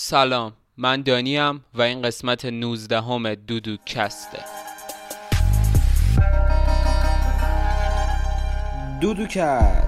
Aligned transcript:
سلام 0.00 0.52
من 0.76 1.02
دانیم 1.02 1.64
و 1.74 1.82
این 1.82 2.02
قسمت 2.02 2.44
19 2.44 3.00
همه 3.00 3.34
دودو 3.34 3.76
کسته. 3.86 4.44
دودوکست 9.00 9.87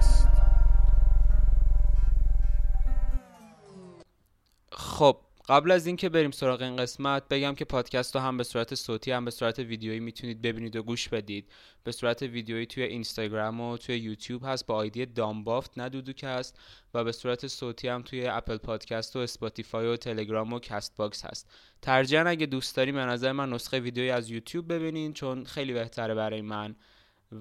قبل 5.51 5.71
از 5.71 5.87
اینکه 5.87 6.09
بریم 6.09 6.31
سراغ 6.31 6.61
این 6.61 6.75
قسمت 6.75 7.27
بگم 7.29 7.55
که 7.55 7.65
پادکست 7.65 8.15
رو 8.15 8.21
هم 8.21 8.37
به 8.37 8.43
صورت 8.43 8.75
صوتی 8.75 9.11
هم 9.11 9.25
به 9.25 9.31
صورت 9.31 9.59
ویدیویی 9.59 9.99
می‌تونید 9.99 10.41
ببینید 10.41 10.75
و 10.75 10.83
گوش 10.83 11.09
بدید. 11.09 11.51
به 11.83 11.91
صورت 11.91 12.21
ویدیویی 12.21 12.65
توی 12.65 12.83
اینستاگرام 12.83 13.61
و 13.61 13.77
توی 13.77 13.97
یوتیوب 13.97 14.41
هست 14.45 14.67
با 14.67 14.75
آیدی 14.75 15.05
دامبافت 15.05 15.77
نه 15.77 15.89
دودوکست 15.89 16.59
و 16.93 17.03
به 17.03 17.11
صورت 17.11 17.47
صوتی 17.47 17.87
هم 17.87 18.01
توی 18.01 18.27
Apple 18.27 18.57
Podcast 18.57 19.15
و 19.15 19.19
Spotify 19.19 19.87
و 19.87 19.97
تلگرام 19.97 20.53
و 20.53 20.59
Castbox 20.59 21.25
هست. 21.25 21.51
ترجیحاً 21.81 22.23
اگه 22.23 22.45
دوست 22.45 22.75
داری 22.75 22.91
به 22.91 22.99
نظر 23.05 23.31
من 23.31 23.49
نسخه 23.49 23.79
ویدیویی 23.79 24.09
از 24.09 24.29
یوتیوب 24.29 24.73
ببینین 24.73 25.13
چون 25.13 25.43
خیلی 25.45 25.73
بهتره 25.73 26.15
برای 26.15 26.41
من 26.41 26.75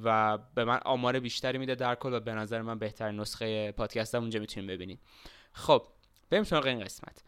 و 0.05 0.39
به 0.55 0.65
من 0.65 0.81
آمار 0.85 1.21
بیشتری 1.21 1.59
میده 1.59 1.75
در 1.75 1.95
کل 1.95 2.15
و 2.15 2.21
به 2.21 2.35
نظر 2.35 2.63
من 2.63 2.79
بهترین 2.79 3.21
نسخه 3.21 3.73
پادکست 3.73 4.15
هم 4.15 4.21
اونجا 4.21 4.41
می‌تونیم 4.41 4.67
ببینید 4.67 5.01
خب 5.53 5.87
بریم 6.31 6.45
سراغ 6.45 6.67
این 6.67 6.85
قسمت. 6.85 7.23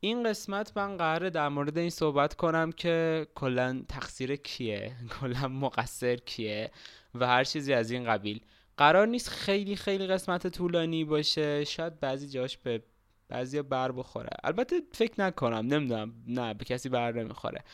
این 0.00 0.22
قسمت 0.22 0.76
من 0.76 0.96
قراره 0.96 1.30
در 1.30 1.48
مورد 1.48 1.78
این 1.78 1.90
صحبت 1.90 2.34
کنم 2.34 2.72
که 2.72 3.26
کلا 3.34 3.82
تقصیر 3.88 4.36
کیه؟ 4.36 4.96
کلا 5.20 5.48
مقصر 5.48 6.16
کیه؟ 6.16 6.70
و 7.14 7.26
هر 7.26 7.44
چیزی 7.44 7.72
از 7.72 7.90
این 7.90 8.04
قبیل. 8.04 8.40
قرار 8.76 9.06
نیست 9.06 9.28
خیلی 9.28 9.76
خیلی 9.76 10.06
قسمت 10.06 10.46
طولانی 10.46 11.04
باشه. 11.04 11.64
شاید 11.64 12.00
بعضی 12.00 12.28
جاش 12.28 12.56
به 12.56 12.82
بعضی 13.28 13.62
بر 13.62 13.92
بخوره. 13.92 14.30
البته 14.44 14.82
فکر 14.92 15.14
نکنم 15.18 15.74
نمی‌دونم. 15.74 16.14
نه 16.26 16.54
به 16.54 16.64
کسی 16.64 16.88
بر 16.88 17.12
نمی‌خوره. 17.12 17.64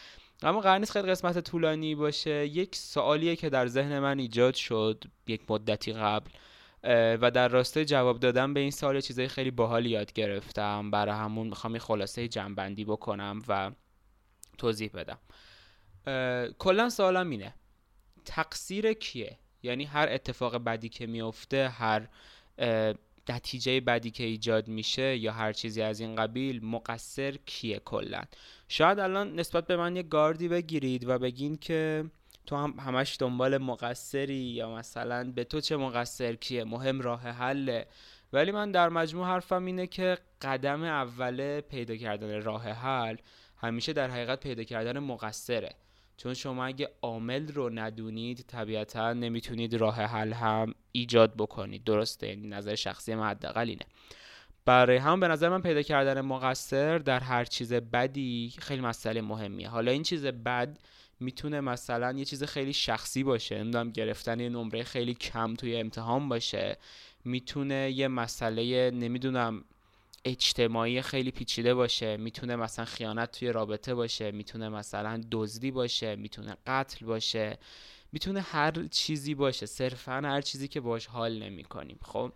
اما 0.42 0.60
قرار 0.60 0.78
نیست 0.78 0.92
خیلی 0.92 1.08
قسمت 1.08 1.38
طولانی 1.38 1.94
باشه. 1.94 2.46
یک 2.46 2.76
سوالیه 2.76 3.36
که 3.36 3.50
در 3.50 3.66
ذهن 3.66 3.98
من 3.98 4.18
ایجاد 4.18 4.54
شد 4.54 5.04
یک 5.26 5.50
مدتی 5.50 5.92
قبل. 5.92 6.30
و 6.92 7.30
در 7.30 7.48
راستای 7.48 7.84
جواب 7.84 8.20
دادن 8.20 8.54
به 8.54 8.60
این 8.60 8.70
سوال 8.70 9.00
چیزای 9.00 9.28
خیلی 9.28 9.50
باحالی 9.50 9.90
یاد 9.90 10.12
گرفتم. 10.12 10.90
برای 10.90 11.14
همون 11.14 11.46
می‌خوام 11.46 11.74
یه 11.74 11.80
خلاصه 11.80 12.28
جنبندی 12.28 12.84
بکنم 12.84 13.42
و 13.48 13.70
توضیح 14.58 14.90
بدم. 14.94 15.18
کلا 16.58 16.90
سوالم 16.90 17.30
اینه. 17.30 17.54
تقصیر 18.24 18.92
کیه؟ 18.92 19.38
یعنی 19.62 19.84
هر 19.84 20.08
اتفاق 20.10 20.56
بدی 20.56 20.88
که 20.88 21.06
میفته 21.06 21.68
هر 21.68 22.08
نتیجه 23.28 23.80
بدی 23.80 24.10
که 24.10 24.24
ایجاد 24.24 24.68
میشه 24.68 25.16
یا 25.16 25.32
هر 25.32 25.52
چیزی 25.52 25.82
از 25.82 26.00
این 26.00 26.16
قبیل 26.16 26.64
مقصر 26.64 27.36
کیه 27.46 27.78
کلا؟ 27.78 28.22
شاید 28.68 28.98
الان 28.98 29.34
نسبت 29.34 29.66
به 29.66 29.76
من 29.76 29.96
یه 29.96 30.02
گاردی 30.02 30.48
بگیرید 30.48 31.08
و 31.08 31.18
بگین 31.18 31.56
که 31.56 32.04
تو 32.46 32.56
هم 32.56 32.74
همش 32.78 33.16
دنبال 33.20 33.58
مقصری 33.58 34.34
یا 34.34 34.74
مثلا 34.74 35.32
به 35.32 35.44
تو 35.44 35.60
چه 35.60 35.76
مقصر 35.76 36.34
کیه؟ 36.34 36.64
مهم 36.64 37.00
راه 37.00 37.20
حله. 37.20 37.86
ولی 38.32 38.50
من 38.50 38.70
در 38.70 38.88
مجموع 38.88 39.26
حرفم 39.26 39.64
اینه 39.64 39.86
که 39.86 40.18
قدم 40.42 40.82
اول 40.82 41.60
پیدا 41.60 41.96
کردن 41.96 42.42
راه 42.42 42.68
حل 42.68 43.16
همیشه 43.56 43.92
در 43.92 44.10
حقیقت 44.10 44.40
پیدا 44.40 44.62
کردن 44.62 44.98
مقصره. 44.98 45.74
چون 46.16 46.34
شما 46.34 46.64
اگه 46.64 46.90
عامل 47.02 47.52
رو 47.52 47.70
ندونید 47.70 48.44
طبیعتا 48.48 49.12
نمی‌تونید 49.12 49.74
راه 49.74 50.00
حل 50.00 50.32
هم 50.32 50.74
ایجاد 50.92 51.34
بکنید. 51.36 51.84
درسته 51.84 52.28
یعنی 52.28 52.48
نظر 52.48 52.74
شخصی 52.74 53.14
من 53.14 53.28
حداقل 53.28 53.68
اینه. 53.68 53.84
برای 54.64 54.96
هم 54.96 55.20
به 55.20 55.28
نظر 55.28 55.48
من 55.48 55.62
پیدا 55.62 55.82
کردن 55.82 56.20
مقصر 56.20 56.98
در 56.98 57.20
هر 57.20 57.44
چیز 57.44 57.72
بدی 57.72 58.54
خیلی 58.58 58.82
مسئله 58.82 59.20
مهمیه. 59.20 59.68
حالا 59.68 59.90
این 59.90 60.02
چیز 60.02 60.26
بد 60.26 60.78
می‌تونه 61.20 61.60
مثلا 61.60 62.12
یه 62.18 62.24
چیز 62.24 62.44
خیلی 62.44 62.72
شخصی 62.72 63.22
باشه 63.22 63.58
نمی‌دونم 63.58 63.90
گرفتن 63.90 64.40
یه 64.40 64.48
نمره 64.48 64.82
خیلی 64.82 65.14
کم 65.14 65.54
توی 65.54 65.76
امتحان 65.76 66.28
باشه. 66.28 66.78
می‌تونه 67.24 67.90
یه 67.90 68.08
مسئله 68.08 68.90
نمی‌دونم 68.90 69.64
اجتماعی 70.24 71.02
خیلی 71.02 71.30
پیچیده 71.30 71.74
باشه. 71.74 72.16
می‌تونه 72.16 72.56
مثلا 72.56 72.84
خیانت 72.84 73.38
توی 73.38 73.52
رابطه 73.52 73.94
باشه. 73.94 74.30
می‌تونه 74.30 74.68
مثلا 74.68 75.20
دزدی 75.30 75.70
باشه. 75.70 76.16
می‌تونه 76.16 76.56
قتل 76.66 77.06
باشه. 77.06 77.58
می‌تونه 78.12 78.40
هر 78.40 78.72
چیزی 78.90 79.34
باشه. 79.34 79.66
صرفا 79.66 80.12
هر 80.24 80.40
چیزی 80.40 80.68
که 80.68 80.80
باش 80.80 81.06
حال 81.06 81.42
نمی 81.42 81.64
کنیم 81.64 81.98
خب؟ 82.02 82.32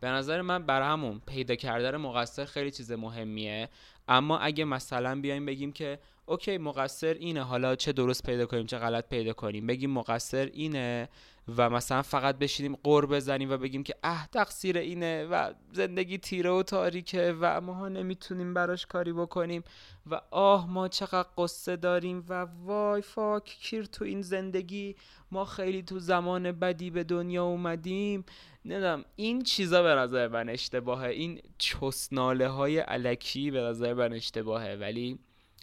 به 0.00 0.08
نظر 0.08 0.42
من 0.42 0.66
بر 0.66 0.82
همون 0.82 1.22
پیدا 1.26 1.54
کردن 1.54 1.96
مقصر 1.96 2.44
خیلی 2.44 2.70
چیز 2.70 2.92
مهمیه. 2.92 3.68
اما 4.08 4.38
اگه 4.38 4.64
مثلا 4.64 5.20
بیایم 5.20 5.46
بگیم 5.46 5.72
که 5.72 5.98
اوکی 6.32 6.58
مقصر 6.58 7.14
اینه 7.14 7.42
حالا 7.42 7.76
چه 7.76 7.92
درست 7.92 8.26
پیدا 8.26 8.46
کنیم 8.46 8.66
چه 8.66 8.78
غلط 8.78 9.08
پیدا 9.08 9.32
کنیم. 9.32 9.66
بگیم 9.66 9.90
مقصر 9.90 10.50
اینه 10.52 11.08
و 11.56 11.70
مثلا 11.70 12.02
فقط 12.02 12.38
بشینیم 12.38 12.76
قور 12.82 13.06
بزنیم 13.06 13.50
و 13.50 13.56
بگیم 13.56 13.82
که 13.82 13.94
اه 14.04 14.28
تقصیر 14.32 14.78
اینه 14.78 15.24
و 15.24 15.52
زندگی 15.72 16.18
تیره 16.18 16.50
و 16.50 16.62
تاریکه 16.62 17.36
و 17.40 17.60
ماها 17.60 17.88
نمی‌تونیم 17.88 18.54
براش 18.54 18.86
کاری 18.86 19.12
بکنیم 19.12 19.62
و 20.10 20.20
آه 20.30 20.70
ما 20.70 20.88
چقدر 20.88 21.28
قصه 21.38 21.76
داریم 21.76 22.24
و 22.28 22.46
وای 22.64 23.02
فاک 23.02 23.44
کیر 23.44 23.84
تو 23.84 24.04
این 24.04 24.22
زندگی. 24.22 24.96
ما 25.30 25.44
خیلی 25.44 25.82
تو 25.82 25.98
زمان 25.98 26.52
بدی 26.52 26.90
به 26.90 27.04
دنیا 27.04 27.44
اومدیم. 27.44 28.24
نمی‌دونم 28.64 29.04
این 29.16 29.42
چیزا 29.42 29.82
به 29.82 29.88
نظر 29.88 30.28
من 30.28 30.48
اشتباهه. 30.48 31.08
این 31.08 31.40
چسناله 31.58 32.48
های 32.48 32.78
علکی 32.78 33.50
به 33.50 33.60
نظر 33.60 33.94
من 33.94 34.12
اشتباهه. 34.12 34.76
ولی 34.80 35.18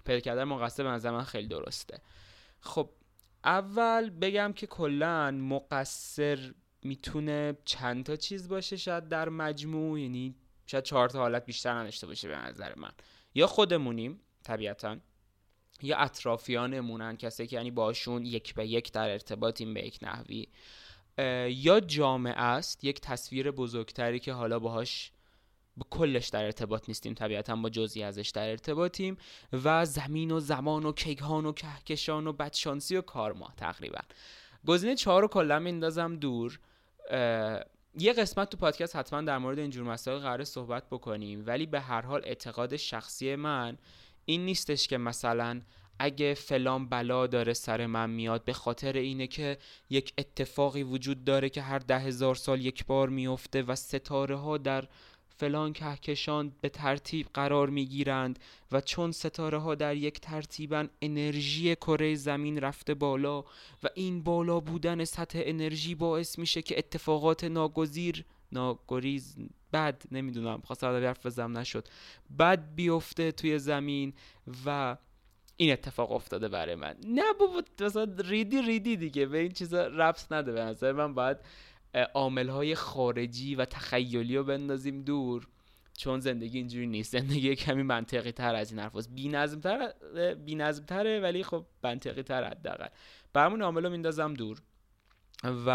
پیدا 0.09 0.20
کردن 0.20 0.44
مقصر 0.44 0.84
به 0.84 0.90
نظر 0.90 1.12
من 1.12 1.24
خیلی 1.24 1.47
درسته. 1.47 2.02
خب 2.59 2.90
اول 3.44 4.09
بگم 4.09 4.53
که 4.53 4.68
کلا 4.68 5.31
مقصر 5.31 6.53
می‌تونه 6.84 7.58
چند 7.66 8.06
تا 8.06 8.16
چیز 8.16 8.47
باشه 8.47 8.78
شاید 8.78 9.08
در 9.08 9.30
مجموع 9.30 10.00
یعنی 10.00 10.36
شاید 10.66 10.84
چهار 10.84 11.09
تا 11.09 11.20
حالت 11.20 11.46
بیشتر 11.46 11.74
نداشته 11.74 12.08
باشه 12.08 12.28
به 12.28 12.38
نظر 12.38 12.75
من. 12.75 12.92
یا 13.36 13.47
خودمونیم 13.47 14.20
طبیعتا 14.44 14.97
یا 15.81 15.97
اطرافیانمونن 15.97 17.18
کسی 17.18 17.47
که 17.47 17.56
یعنی 17.56 17.72
باشون 17.72 18.26
یک 18.26 18.53
به 18.53 18.68
یک 18.68 18.91
در 18.91 19.09
ارتباطیم 19.09 19.74
به 19.74 19.86
یک 19.86 20.00
نحوی. 20.02 20.47
یا 21.50 21.80
جامعه 21.80 22.41
است 22.41 22.84
یک 22.84 23.02
تصویر 23.02 23.52
بزرگتری 23.52 24.20
که 24.20 24.34
حالا 24.34 24.59
باهاش 24.59 25.12
به 25.79 25.85
کلش 25.90 26.28
در 26.28 26.44
ارتباط 26.44 26.84
نیستیم 26.88 27.13
طبیعتا 27.13 27.56
با 27.56 27.69
جزئی 27.69 28.03
ازش 28.03 28.29
در 28.29 28.50
ارتباطیم 28.50 29.17
و 29.63 29.85
زمین 29.85 30.31
و 30.31 30.40
زمان 30.40 30.85
و 30.85 30.91
کیهان 30.91 31.45
و 31.45 31.51
کهکشان 31.51 32.28
و 32.28 32.34
بدشانسی 32.34 32.95
و 32.97 33.01
کارما 33.01 33.53
تقریبا. 33.57 34.00
گزینه 34.67 34.95
چهار 34.95 35.22
رو 35.22 35.28
کلا 35.28 35.59
میندازم 35.59 36.16
دور. 36.16 36.59
یه 37.97 38.13
قسمت 38.13 38.50
تو 38.50 38.57
پادکست 38.57 38.95
حتما 38.95 39.22
در 39.22 39.38
مورد 39.38 39.59
اینجور 39.59 39.84
مسائل 39.84 40.19
قرار 40.19 40.44
صحبت 40.44 40.84
بکنیم 40.91 41.44
ولی 41.47 41.66
به 41.66 41.79
هر 41.79 42.01
حال 42.01 42.22
اعتقاد 42.25 42.75
شخصی 42.75 43.35
من 43.35 43.78
این 44.25 44.46
نیستش 44.46 44.88
که 44.88 44.97
مثلا 44.97 45.61
اگه 46.00 46.34
فلان 46.34 46.90
بلا 46.90 47.28
داره 47.28 47.53
سر 47.53 47.85
من 47.85 48.09
میاد 48.09 48.46
به 48.46 48.53
خاطر 48.53 48.94
اینه 48.94 49.28
که 49.28 49.57
یک 49.90 50.13
اتفاقی 50.17 50.84
وجود 50.84 51.23
داره 51.23 51.50
که 51.50 51.61
هر 51.61 51.79
ده 51.79 52.00
هزار 52.00 52.35
سال 52.35 52.66
یک 52.66 52.85
بار 52.85 53.09
میفته 53.09 53.63
و 53.63 53.75
ستاره 53.75 54.35
ها 54.35 54.57
در 54.57 54.88
فلان 55.40 55.74
کهکشان 55.74 56.52
به 56.62 56.70
ترتیب 56.70 57.28
قرار 57.34 57.70
می 57.70 57.86
گیرند 57.86 58.40
و 58.72 58.82
چون 58.82 59.12
ستاره 59.12 59.58
ها 59.58 59.76
در 59.76 59.96
یک 59.96 60.20
ترتیبن 60.20 60.90
انرژی 61.02 61.76
کره 61.76 62.16
زمین 62.16 62.62
رفته 62.62 62.94
بالا 62.94 63.40
و 63.84 63.88
این 63.96 64.24
بالا 64.24 64.60
بودن 64.60 65.06
سطح 65.06 65.40
انرژی 65.44 65.96
باعث 65.96 66.40
میشه 66.40 66.62
که 66.62 66.78
اتفاقات 66.78 67.44
ناگزیر 67.44 68.26
ناگریز 68.52 69.38
بد 69.74 70.04
نمی‌دونم 70.12 70.62
خواست 70.66 70.84
حرف 70.84 71.26
بزنم 71.26 71.58
نشد. 71.58 71.88
بد 72.40 72.76
بیفته 72.76 73.32
توی 73.32 73.59
زمین 73.59 74.14
و 74.66 74.97
این 75.58 75.72
اتفاق 75.72 76.12
افتاده 76.12 76.47
برای 76.47 76.76
من. 76.76 76.96
نه 77.08 77.34
بابا 77.40 77.64
مثلا 77.82 78.16
ریدی 78.18 78.62
ریدی 78.62 78.97
دیگه 78.97 79.26
به 79.26 79.38
این 79.38 79.52
چیزا 79.52 79.88
ربط 79.88 80.32
نده 80.32 80.52
به 80.52 80.62
نظر 80.62 80.92
من. 80.92 81.14
باید 81.14 81.38
عامل 81.94 82.74
خارجی 82.74 83.56
و 83.56 83.66
تخیلی 83.66 84.38
رو 84.38 84.44
بندازیم 84.44 85.02
دور. 85.02 85.47
چون 85.97 86.20
زندگی 86.20 86.58
اینجوری 86.58 86.88
نیست. 86.88 87.12
زندگی 87.12 87.56
کمی 87.56 87.84
منطقی 87.84 88.32
تر 88.32 88.56
از 88.56 88.72
این 88.72 88.80
حرف 88.80 88.96
هست 88.96 89.09
بی 89.09 89.30
نظم, 89.30 89.59
تر 89.59 89.94
بی 90.36 90.56
ولی 91.20 91.44
خب 91.44 91.66
منطقی 91.84 92.24
تر 92.24 92.44
حداقل 92.44 92.88
برمون 93.34 93.62
عامل 93.62 93.84
رو 93.84 93.90
میندازم 93.90 94.34
دور. 94.34 94.62
و 95.44 95.70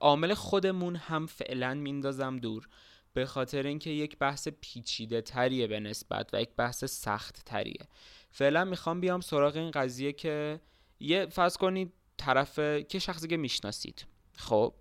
عامل 0.00 0.34
خودمون 0.34 0.96
هم 0.96 1.26
فعلا 1.26 1.74
میندازم 1.74 2.36
دور. 2.36 2.68
به 3.12 3.26
خاطر 3.26 3.62
اینکه 3.62 3.90
یک 3.90 4.18
بحث 4.18 4.48
پیچیده 4.60 5.20
تریه 5.20 5.66
به 5.66 5.80
نسبت 5.80 6.30
و 6.32 6.40
یک 6.40 6.50
بحث 6.56 6.84
سخت 6.84 7.44
تریه 7.44 7.86
فعلا 8.30 8.64
می‌خوام 8.64 9.00
بیام 9.00 9.20
سراغ 9.20 9.56
این 9.56 9.70
قضیه 9.70 10.12
که 10.12 10.60
یه 11.00 11.26
فرض 11.26 11.56
کنید 11.56 11.92
طرف 12.16 12.58
که 12.58 12.98
شخصی 12.98 13.28
که 13.28 13.36
می‌شناسید. 13.36 14.06
خب؟ 14.36 14.74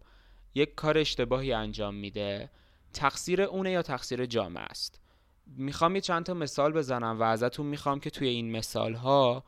یک 0.56 0.76
کار 0.76 0.98
اشتباهی 0.98 1.54
انجام 1.54 1.96
میده. 1.96 2.50
تقصیر 2.94 3.42
اونه 3.42 3.72
یا 3.72 3.82
تقصیر 3.82 4.26
جامعه 4.26 4.64
است؟ 4.64 5.00
می‌خوام 5.48 5.96
یه 5.96 6.02
چند 6.02 6.26
تا 6.26 6.34
مثال 6.34 6.72
بزنم 6.72 7.20
و 7.20 7.24
ازتون 7.24 7.66
می‌خوام 7.66 8.00
که 8.00 8.10
توی 8.10 8.28
این 8.28 8.52
مثال 8.52 8.94
ها 8.94 9.44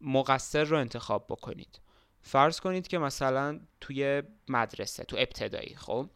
مقصر 0.00 0.64
رو 0.64 0.78
انتخاب 0.78 1.26
بکنید. 1.28 1.80
فرض 2.22 2.60
کنید 2.60 2.86
که 2.86 2.98
مثلا 2.98 3.60
توی 3.80 4.22
مدرسه 4.48 5.04
تو 5.04 5.16
ابتدایی 5.16 5.74
خب؟ 5.76 6.10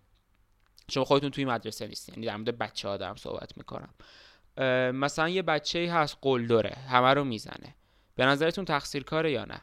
شما 0.90 1.04
خودتون 1.04 1.30
توی 1.30 1.44
مدرسه 1.44 1.86
نیستین 1.86 2.14
یعنی 2.14 2.26
در 2.26 2.36
مورد 2.36 2.58
بچه 2.58 2.88
ها 2.88 2.96
دارم 2.96 3.16
صحبت 3.16 3.56
می‌کنم. 3.56 3.94
مثلا 4.92 5.28
یه 5.28 5.42
بچه 5.42 5.78
ای 5.78 5.86
هست 5.86 6.18
قلدره 6.20 6.76
همه 6.88 7.14
رو 7.14 7.24
می‌زنه. 7.24 7.74
به 8.14 8.26
نظرتون 8.26 8.64
تقصیر 8.64 9.04
کاره 9.04 9.32
یا 9.32 9.44
نه؟ 9.44 9.60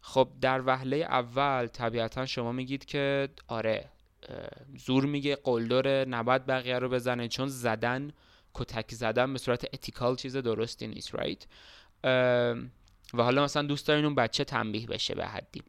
خب 0.00 0.28
در 0.40 0.62
وهله 0.66 0.96
اول 0.96 1.66
طبیعتا 1.66 2.26
شما 2.26 2.52
میگید 2.52 2.84
که 2.84 3.28
آره 3.48 3.90
زور 4.76 5.06
میگه 5.06 5.36
قلدره 5.36 6.04
نباید 6.08 6.46
بقیه 6.46 6.78
رو 6.78 6.88
بزنه 6.88 7.28
چون 7.28 7.48
زدن 7.48 8.12
کتک 8.54 8.94
زدن 8.94 9.32
به 9.32 9.38
صورت 9.38 9.64
اتیکال 9.74 10.16
چیز 10.16 10.36
درستی 10.36 10.86
نیست 10.86 11.14
رایت 11.14 11.46
و 13.14 13.22
حالا 13.22 13.44
مثلا 13.44 13.62
دوست 13.62 13.88
دارین 13.88 14.04
اون 14.04 14.14
بچه 14.14 14.44
تنبیه 14.44 14.86
بشه 14.86 15.14
به 15.14 15.26
حدی. 15.26 15.62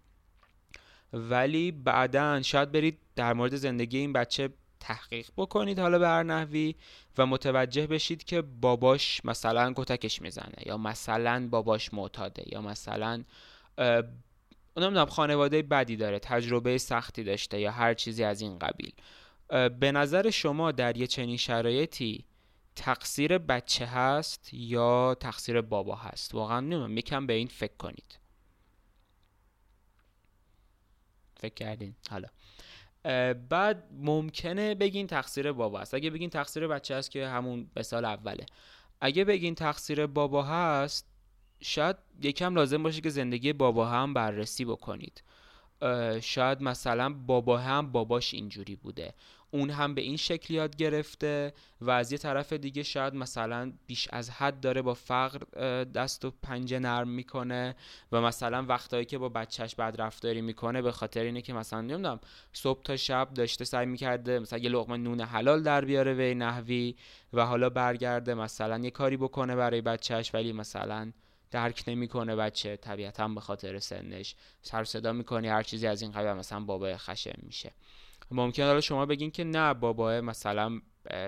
ولی 1.13 1.71
بعدا 1.71 2.41
شاید 2.41 2.71
برید 2.71 2.99
در 3.15 3.33
مورد 3.33 3.55
زندگی 3.55 3.97
این 3.97 4.13
بچه 4.13 4.49
تحقیق 4.79 5.29
بکنید 5.37 5.79
حالا 5.79 5.99
به 5.99 6.07
هر 6.07 6.23
نحوی 6.23 6.75
و 7.17 7.25
متوجه 7.25 7.87
بشید 7.87 8.23
که 8.23 8.41
باباش 8.41 9.25
مثلا 9.25 9.73
کتکش 9.75 10.21
می‌زنه 10.21 10.55
یا 10.65 10.77
مثلا 10.77 11.47
باباش 11.51 11.93
معتاده 11.93 12.43
یا 12.51 12.61
مثلا 12.61 13.23
نمی‌دونم 14.77 15.05
خانواده 15.05 15.61
بدی 15.61 15.95
داره 15.95 16.19
تجربه 16.19 16.77
سختی 16.77 17.23
داشته 17.23 17.59
یا 17.59 17.71
هر 17.71 17.93
چیزی 17.93 18.23
از 18.23 18.41
این 18.41 18.59
قبیل. 18.59 18.93
به 19.79 19.91
نظر 19.91 20.29
شما 20.29 20.71
در 20.71 20.97
یه 20.97 21.07
چنین 21.07 21.37
شرایطی 21.37 22.25
تقصیر 22.75 23.37
بچه 23.37 23.85
هست 23.85 24.49
یا 24.53 25.15
تقصیر 25.19 25.61
بابا 25.61 25.95
هست؟ 25.95 26.35
واقعا 26.35 26.59
نمی‌دونم. 26.59 26.97
یکم 26.97 27.27
به 27.27 27.33
این 27.33 27.47
فکر 27.47 27.77
کنید. 27.77 28.19
فکر 31.39 31.53
کردین؟ 31.53 31.95
حالا. 32.09 32.27
بعد 33.33 33.83
ممکنه 33.91 34.75
بگین 34.75 35.07
تقصیر 35.07 35.51
بابا 35.51 35.79
هست. 35.79 35.93
اگه 35.93 36.09
بگین 36.09 36.29
تقصیر 36.29 36.67
بچه 36.67 36.95
هست 36.95 37.11
که 37.11 37.27
همون 37.27 37.71
به 37.73 37.83
سال 37.83 38.05
اوله. 38.05 38.45
اگه 39.01 39.25
بگین 39.25 39.55
تقصیر 39.55 40.05
بابا 40.05 40.43
هست 40.43 41.07
شاید 41.61 41.95
یکم 42.21 42.55
لازم 42.55 42.83
باشه 42.83 43.01
که 43.01 43.09
زندگی 43.09 43.53
بابا 43.53 43.87
هم 43.87 44.13
بررسی 44.13 44.65
بکنید. 44.65 45.23
شاید 46.21 46.61
مثلا 46.61 47.13
بابا 47.13 47.57
هم 47.57 47.91
باباش 47.91 48.33
اینجوری 48.33 48.75
بوده. 48.75 49.13
اون 49.51 49.69
هم 49.69 49.95
به 49.95 50.01
این 50.01 50.17
شکل 50.17 50.53
یاد 50.53 50.75
گرفته 50.75 51.53
و 51.81 51.89
از 51.89 52.11
یه 52.11 52.17
طرف 52.17 52.53
دیگه 52.53 52.83
شاید 52.83 53.13
مثلا 53.15 53.73
بیش 53.87 54.07
از 54.11 54.29
حد 54.29 54.59
داره 54.59 54.81
با 54.81 54.93
فقر 54.93 55.39
دست 55.83 56.25
و 56.25 56.31
پنجه 56.41 56.79
نرم 56.79 57.09
می‌کنه 57.09 57.75
و 58.11 58.21
مثلا 58.21 58.65
وقتایی 58.65 59.05
که 59.05 59.17
با 59.17 59.29
بچهش 59.29 59.75
بد 59.75 59.95
رفتاری 60.01 60.41
می‌کنه 60.41 60.81
به 60.81 60.91
خاطر 60.91 61.23
اینه 61.23 61.41
که 61.41 61.53
مثلا 61.53 61.81
نمی‌دونم 61.81 62.19
صبح 62.53 62.81
تا 62.81 62.97
شب 62.97 63.29
داشته 63.33 63.65
سعی 63.65 63.85
می‌کرده 63.85 64.39
مثلا 64.39 64.59
یه 64.59 64.69
لقمه 64.69 64.97
نون 64.97 65.21
حلال 65.21 65.63
در 65.63 65.85
بیاره 65.85 66.13
به 66.13 66.33
نحوی 66.33 66.95
و 67.33 67.45
حالا 67.45 67.69
برگرده 67.69 68.33
مثلا 68.33 68.77
یه 68.77 68.91
کاری 68.91 69.17
بکنه 69.17 69.55
برای 69.55 69.81
بچهش 69.81 70.33
ولی 70.33 70.53
مثلا 70.53 71.11
درک 71.51 71.83
نمی‌کنه 71.87 72.35
بچه 72.35 72.77
طبیعتا 72.77 73.27
به 73.27 73.41
خاطر 73.41 73.79
سنش 73.79 74.35
سر 74.61 74.83
صدا 74.83 75.13
می‌کنی 75.13 75.47
هر 75.47 75.63
چیزی 75.63 75.87
از 75.87 76.01
این 76.01 76.11
قبیل 76.11 76.33
مثلا 76.33 76.59
بابا 76.59 76.97
خشم 76.97 77.39
میشه. 77.43 77.71
ممکن 78.31 78.63
حالا 78.63 78.81
شما 78.81 79.05
بگین 79.05 79.31
که 79.31 79.43
نه 79.43 79.73
بابا 79.73 80.21
مثلا 80.21 80.81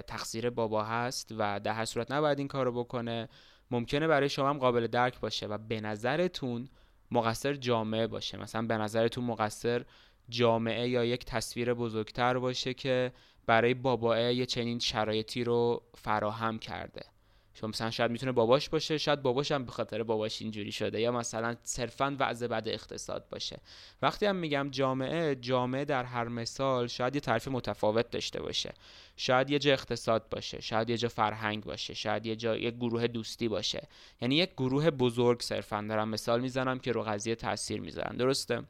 تقصیر 0.08 0.50
بابا 0.50 0.84
هست 0.84 1.32
و 1.38 1.60
در 1.60 1.74
هر 1.74 1.86
صورت 1.86 2.12
نباید 2.12 2.40
این 2.40 2.48
کارو 2.48 2.84
بکنه. 2.84 3.30
ممکنه 3.72 4.08
برای 4.08 4.30
شما 4.30 4.50
هم 4.50 4.58
قابل 4.58 4.88
درک 4.88 5.20
باشه 5.20 5.48
و 5.48 5.58
به 5.58 5.82
نظرتون 5.82 6.70
مقصر 7.12 7.54
جامعه 7.54 8.08
باشه. 8.08 8.38
مثلا 8.38 8.62
به 8.62 8.78
نظرتون 8.78 9.24
مقصر 9.24 9.86
جامعه 10.30 10.90
یا 10.90 11.06
یک 11.06 11.26
تصویر 11.26 11.74
بزرگتر 11.74 12.38
باشه 12.40 12.74
که 12.74 13.14
برای 13.46 13.74
بابا 13.74 14.20
یه 14.20 14.46
چنین 14.46 14.80
شرایطی 14.80 15.44
رو 15.44 15.84
فراهم 15.96 16.60
کرده. 16.60 17.06
چون 17.54 17.70
مثلا 17.70 17.92
شاید 17.92 18.12
می‌تونه 18.12 18.32
باباش 18.32 18.70
باشه 18.70 18.98
شاید 18.98 19.22
باباش 19.22 19.52
هم 19.52 19.66
به 19.66 19.72
خاطر 19.72 20.04
باباش 20.04 20.42
اینجوری 20.42 20.72
شده 20.72 21.02
یا 21.02 21.12
مثلا 21.12 21.56
صرفا 21.64 22.16
وضع 22.20 22.48
بد 22.48 22.68
اقتصاد 22.68 23.30
باشه. 23.30 23.60
وقتی 24.02 24.26
هم 24.26 24.36
میگم 24.36 24.70
جامعه 24.72 25.36
جامعه 25.36 25.86
در 25.86 26.04
هر 26.04 26.28
مثال 26.28 26.88
شاید 26.88 27.16
یه 27.16 27.22
تعریف 27.22 27.48
متفاوت 27.48 28.10
داشته 28.10 28.42
باشه. 28.42 28.74
شاید 29.18 29.50
یه 29.50 29.60
جا 29.60 29.74
اقتصاد 29.74 30.30
باشه 30.30 30.62
شاید 30.62 30.90
یه 30.90 30.98
جا 30.98 31.10
فرهنگ 31.10 31.64
باشه 31.64 31.94
شاید 31.94 32.26
یه 32.26 32.36
جا 32.36 32.58
یک 32.58 32.76
گروه 32.76 33.08
دوستی 33.08 33.48
باشه. 33.48 33.88
یعنی 34.22 34.36
یک 34.36 34.52
گروه 34.54 34.90
بزرگ 34.90 35.42
صرفا 35.42 35.86
دارم 35.90 36.10
مثال 36.10 36.42
می‌زنم 36.42 36.80
که 36.80 36.92
رو 36.92 37.04
قضیه 37.04 37.36
تاثیر 37.36 37.82
می‌ذارن. 37.82 38.18
درسته؟ 38.18 38.64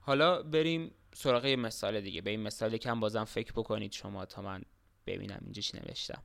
حالا 0.00 0.42
بریم 0.42 0.90
سراغ 1.14 1.44
یه 1.44 1.56
مثال 1.56 2.00
دیگه. 2.00 2.20
به 2.20 2.30
این 2.30 2.40
مثال 2.40 2.76
کم 2.76 3.00
بازم 3.00 3.24
فکر 3.24 3.52
بکنید 3.52 3.92
شما 3.92 4.24
تا 4.24 4.42
من 4.42 4.62
ببینم 5.06 5.38
اینجا 5.44 5.62
چی 5.62 5.78
نوشتم. 5.78 6.22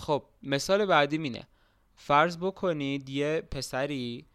خب 0.00 0.24
مثال 0.42 0.86
بعدی 0.86 1.18
مینه 1.18 1.46
فرض 1.94 2.38
بکنید 2.38 3.08
یه 3.08 3.40
پسری 3.50 4.26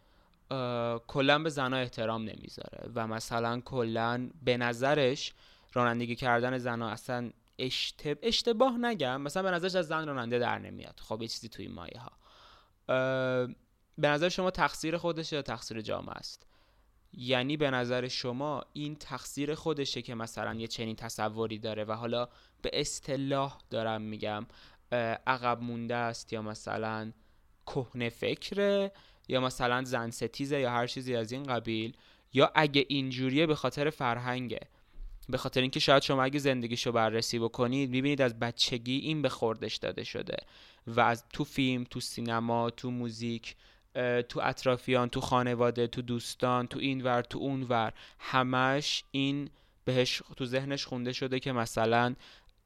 کلا 1.08 1.40
به 1.40 1.50
زنها 1.50 1.80
احترام 1.80 2.22
نمی‌ذاره 2.22 2.90
و 2.96 3.08
مثلا 3.08 3.62
کلا 3.62 4.30
به 4.44 4.58
نظرش 4.58 5.34
رانندگی 5.74 6.16
کردن 6.16 6.58
زنها 6.58 6.90
اصلا 6.90 7.32
اشتباه 8.22 8.78
نگم. 8.78 9.22
مثلا 9.22 9.44
به 9.44 9.52
نظرش 9.52 9.76
از 9.76 9.88
زن 9.88 10.08
راننده 10.08 10.40
در 10.40 10.60
نمیاد. 10.60 11.00
خب 11.04 11.22
یه 11.22 11.28
چیزی 11.28 11.50
توی 11.50 11.68
مایه 11.68 12.00
ها 12.00 12.12
به 13.98 14.08
نظر 14.08 14.30
شما 14.30 14.52
تقصیر 14.52 14.98
خودشه 14.98 15.36
یا 15.36 15.42
تقصیر 15.42 15.82
جامعه 15.82 16.16
است؟ 16.16 16.48
یعنی 17.14 17.58
به 17.58 17.72
نظر 17.72 18.08
شما 18.08 18.64
این 18.74 18.96
تقصیر 18.96 19.56
خودشه 19.56 20.02
که 20.02 20.16
مثلا 20.16 20.54
یه 20.54 20.68
چنین 20.68 20.96
تصوری 20.96 21.60
داره 21.60 21.84
و 21.84 21.92
حالا 21.92 22.28
به 22.62 22.70
اصطلاح 22.74 23.58
دارم 23.70 24.02
میگم 24.02 24.46
عقب 25.28 25.62
مونده 25.62 25.96
است 25.96 26.34
یا 26.34 26.42
مثلا 26.42 27.12
کهنه 27.66 28.10
فکره 28.10 28.92
یا 29.28 29.42
مثلا 29.42 29.84
زن 29.84 30.10
ستیزه 30.10 30.60
یا 30.60 30.72
هر 30.72 30.88
چیزی 30.88 31.16
از 31.16 31.32
این 31.32 31.44
قبیل 31.44 31.98
یا 32.34 32.52
اگه 32.56 32.86
اینجوریه 32.88 33.46
به 33.46 33.56
خاطر 33.56 33.90
فرهنگه. 33.90 34.60
به 35.30 35.38
خاطر 35.38 35.62
اینکه 35.62 35.80
شاید 35.80 36.04
شما 36.04 36.24
اگه 36.24 36.40
زندگیشو 36.40 36.92
بررسی 36.92 37.40
بکنید 37.40 37.90
می‌بینید 37.90 38.22
از 38.22 38.40
بچگی 38.40 38.98
این 38.98 39.22
به 39.22 39.30
خوردش 39.30 39.76
داده 39.76 40.04
شده 40.04 40.38
و 40.88 41.02
از 41.02 41.24
تو 41.34 41.44
فیلم 41.44 41.84
تو 41.84 42.00
سینما 42.00 42.70
تو 42.70 42.92
موزیک 42.92 43.56
تو 44.30 44.40
اطرافیان 44.44 45.10
تو 45.10 45.22
خانواده 45.22 45.88
تو 45.88 46.02
دوستان 46.02 46.68
تو 46.68 46.80
این 46.80 47.02
ور 47.02 47.22
تو 47.22 47.40
اون 47.40 47.64
ور 47.64 47.94
همش 48.20 49.04
این 49.12 49.50
بهش 49.86 50.22
تو 50.38 50.46
ذهنش 50.46 50.86
خونده 50.86 51.14
شده 51.14 51.40
که 51.40 51.52
مثلا 51.52 52.16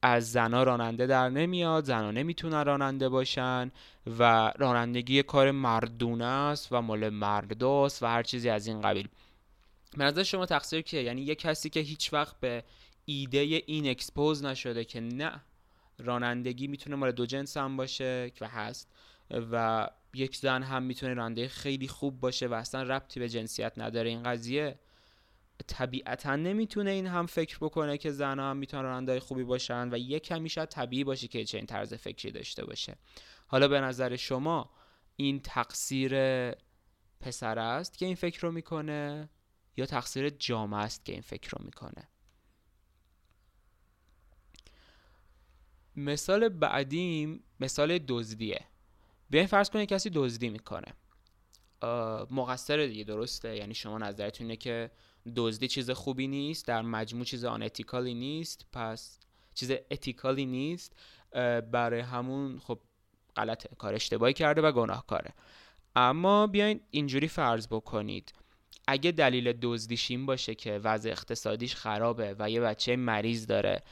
از 0.02 0.32
زنا 0.32 0.64
راننده 0.64 1.08
در 1.08 1.30
نمیاد 1.30 1.84
زنا 1.84 2.12
نمی‌تونن 2.12 2.66
راننده 2.66 3.10
باشن 3.10 3.72
و 4.20 4.54
رانندگی 4.58 5.24
کار 5.24 5.52
مردونه 5.52 6.26
است 6.26 6.68
و 6.72 6.82
مال 6.82 7.10
مرداست 7.10 8.04
و 8.04 8.06
هر 8.06 8.24
چیزی 8.24 8.50
از 8.50 8.68
این 8.68 8.82
قبیل. 8.82 9.08
به 9.98 10.04
نظر 10.04 10.24
شما 10.24 10.46
تقصیر 10.46 10.82
کیه؟ 10.82 11.04
یعنی 11.04 11.22
یه 11.22 11.36
کسی 11.36 11.70
که 11.70 11.80
هیچ 11.80 12.14
وقت 12.14 12.40
به 12.40 12.64
ایده 13.06 13.40
این 13.40 13.90
expose 13.90 14.46
نشده 14.46 14.86
که 14.86 15.00
نه 15.00 15.42
رانندگی 15.98 16.68
می‌تونه 16.68 16.96
مال 16.96 17.12
دو 17.12 17.26
جنس 17.26 17.58
هم 17.58 17.78
باشه 17.78 18.32
و 18.42 18.48
هست 18.48 18.92
و 19.52 19.88
یک 20.14 20.36
زن 20.36 20.64
هم 20.64 20.84
می‌تونه 20.84 21.14
راننده 21.14 21.48
خیلی 21.48 21.88
خوب 21.88 22.20
باشه 22.20 22.48
و 22.48 22.54
اصلا 22.54 22.84
ربطی 22.84 23.20
به 23.20 23.30
جنسیت 23.30 23.74
نداره. 23.78 24.10
این 24.10 24.24
قضیه 24.24 24.80
طبیعتا 25.68 26.36
نمی‌تونه 26.36 26.92
این 26.92 27.08
هم 27.08 27.26
فکر 27.26 27.58
بکنه 27.58 27.98
که 27.98 28.12
زنها 28.12 28.50
هم 28.50 28.58
می‌تونن 28.58 28.84
رانندهای 28.84 29.20
خوبی 29.20 29.44
باشن 29.44 29.94
و 29.94 29.98
یک 29.98 30.24
کمی 30.24 30.50
شاید 30.50 30.70
طبیعی 30.70 31.04
باشه 31.04 31.28
که 31.28 31.46
چنین 31.46 31.66
طرز 31.66 31.94
فکری 31.94 32.32
داشته 32.32 32.66
باشه. 32.66 32.96
حالا 33.48 33.68
به 33.68 33.82
نظر 33.82 34.16
شما 34.16 34.70
این 35.16 35.40
تقصیر 35.40 36.12
پسر 37.20 37.60
است 37.60 37.98
که 37.98 38.06
این 38.06 38.16
فکر 38.16 38.42
رو 38.42 38.52
می‌کنه 38.52 39.30
یا 39.78 39.86
تقصیر 39.86 40.30
جامعه 40.30 40.80
است 40.80 41.06
که 41.06 41.12
این 41.12 41.22
فکر 41.22 41.50
رو 41.50 41.66
می‌کنه؟ 41.66 42.08
مثال 45.96 46.50
بعدیم 46.50 47.44
مثال 47.60 48.00
دزدیه. 48.08 48.66
بیاین 49.30 49.48
فرض 49.48 49.70
کنید 49.70 49.90
کسی 49.90 50.10
دزدی 50.14 50.50
می‌کنه. 50.50 50.94
مقصر 52.32 52.86
دیگه 52.86 53.04
درسته؟ 53.04 53.56
یعنی 53.56 53.74
شما 53.74 53.98
نظرتون 53.98 54.46
اینه 54.48 54.56
که 54.56 54.92
دزدی 55.36 55.68
چیز 55.68 55.92
خوبی 55.92 56.28
نیست 56.28 56.68
در 56.68 56.82
مجموع 56.82 57.26
چیز 57.26 57.46
آن 57.46 57.64
اتیکالی 57.64 58.14
نیست 58.14 58.66
پس 58.74 59.20
چیز 59.54 59.72
اتیکالی 59.92 60.46
نیست 60.46 60.96
برای 61.72 62.00
همون 62.00 62.60
خب 62.60 62.80
غلطه 63.36 63.70
کار 63.78 63.94
اشتباهی 63.94 64.34
کرده 64.34 64.62
و 64.62 64.72
گناهکاره. 64.72 65.34
اما 65.96 66.48
بیاین 66.48 66.80
اینجوری 66.90 67.28
فرض 67.28 67.68
بکنید. 67.68 68.34
اگه 68.92 69.12
دلیل 69.12 69.54
دزدیش 69.62 70.12
این 70.12 70.26
باشه 70.26 70.56
که 70.56 70.80
وضع 70.84 71.10
اقتصادیش 71.10 71.76
خرابه 71.76 72.36
و 72.40 72.50
یه 72.50 72.62
بچه 72.62 72.96
مریض 72.96 73.48
داره 73.48 73.84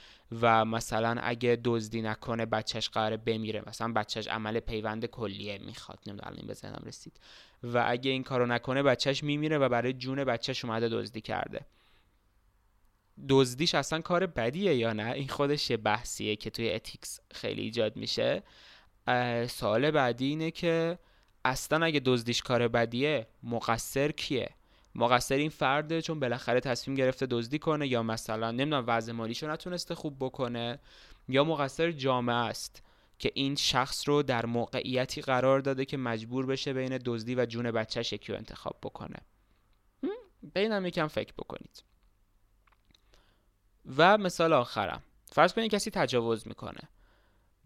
و 0.42 0.66
مثلا 0.66 1.16
اگه 1.22 1.60
دزدی 1.64 2.02
نکنه 2.02 2.46
بچهش 2.46 2.90
قراره 2.90 3.18
بمیره 3.18 3.64
مثلا 3.68 3.94
بچهش 3.94 4.28
عمل 4.28 4.60
پیوند 4.60 5.06
کلیه 5.06 5.58
می‌خواد. 5.58 6.00
نمی‌دونم 6.08 6.34
این 6.38 6.48
به 6.48 6.56
رسید. 6.88 7.20
و 7.64 7.86
اگه 7.88 8.12
این 8.12 8.24
کارو 8.24 8.46
نکنه 8.46 8.84
بچهش 8.84 9.24
میمیره 9.24 9.58
و 9.58 9.70
برای 9.70 9.94
جون 9.94 10.24
بچهش 10.24 10.66
اومده 10.66 10.90
دزدی 10.90 11.22
کرده. 11.22 11.66
دزدیش 13.30 13.76
اصلا 13.76 14.02
کار 14.02 14.26
بدیه 14.26 14.76
یا 14.76 14.94
نه؟ 14.94 15.12
این 15.12 15.28
خودش 15.28 15.70
یه 15.70 15.78
بحثیه 15.78 16.36
که 16.36 16.50
توی 16.50 16.72
اتیکس 16.72 17.20
خیلی 17.34 17.62
ایجاد 17.62 17.96
میشه. 17.96 18.44
سوال 19.48 19.92
بعدی 19.92 20.26
اینه 20.26 20.52
که 20.52 21.00
اصلا 21.46 21.86
اگه 21.86 22.02
دزدیش 22.06 22.42
کار 22.42 22.68
بدیه 22.68 23.28
مقصر 23.44 24.12
کیه؟ 24.12 24.50
مقصر 24.98 25.36
این 25.36 25.50
فرده 25.50 26.02
چون 26.02 26.20
بالاخره 26.20 26.60
تصمیم 26.60 26.98
گرفته 26.98 27.26
دزدی 27.26 27.60
کنه 27.60 27.88
یا 27.88 28.04
مثلا 28.04 28.52
نمی‌دونم 28.52 28.84
وضع 28.88 29.12
مالیشو 29.12 29.52
نتونسته 29.52 29.96
خوب 29.96 30.18
بکنه 30.20 30.80
یا 31.28 31.44
مقصر 31.44 31.92
جامعه 31.92 32.36
است 32.36 32.84
که 33.20 33.32
این 33.34 33.56
شخص 33.56 34.10
رو 34.10 34.24
در 34.24 34.46
موقعیتی 34.46 35.22
قرار 35.22 35.60
داده 35.60 35.86
که 35.86 35.98
مجبور 35.98 36.46
بشه 36.46 36.74
بین 36.74 36.98
دزدی 37.06 37.36
و 37.36 37.46
جون 37.46 37.72
بچهش 37.72 38.14
یکی 38.14 38.32
رو 38.32 38.38
انتخاب 38.38 38.78
بکنه. 38.84 39.18
بینم 40.54 40.86
یکم 40.86 41.08
فکر 41.08 41.34
بکنید. 41.34 41.84
و 43.98 44.18
مثال 44.18 44.54
آخرم. 44.54 45.04
فرض 45.26 45.54
کنید 45.54 45.72
کسی 45.72 45.92
تجاوز 45.92 46.48
می‌کنه. 46.48 46.82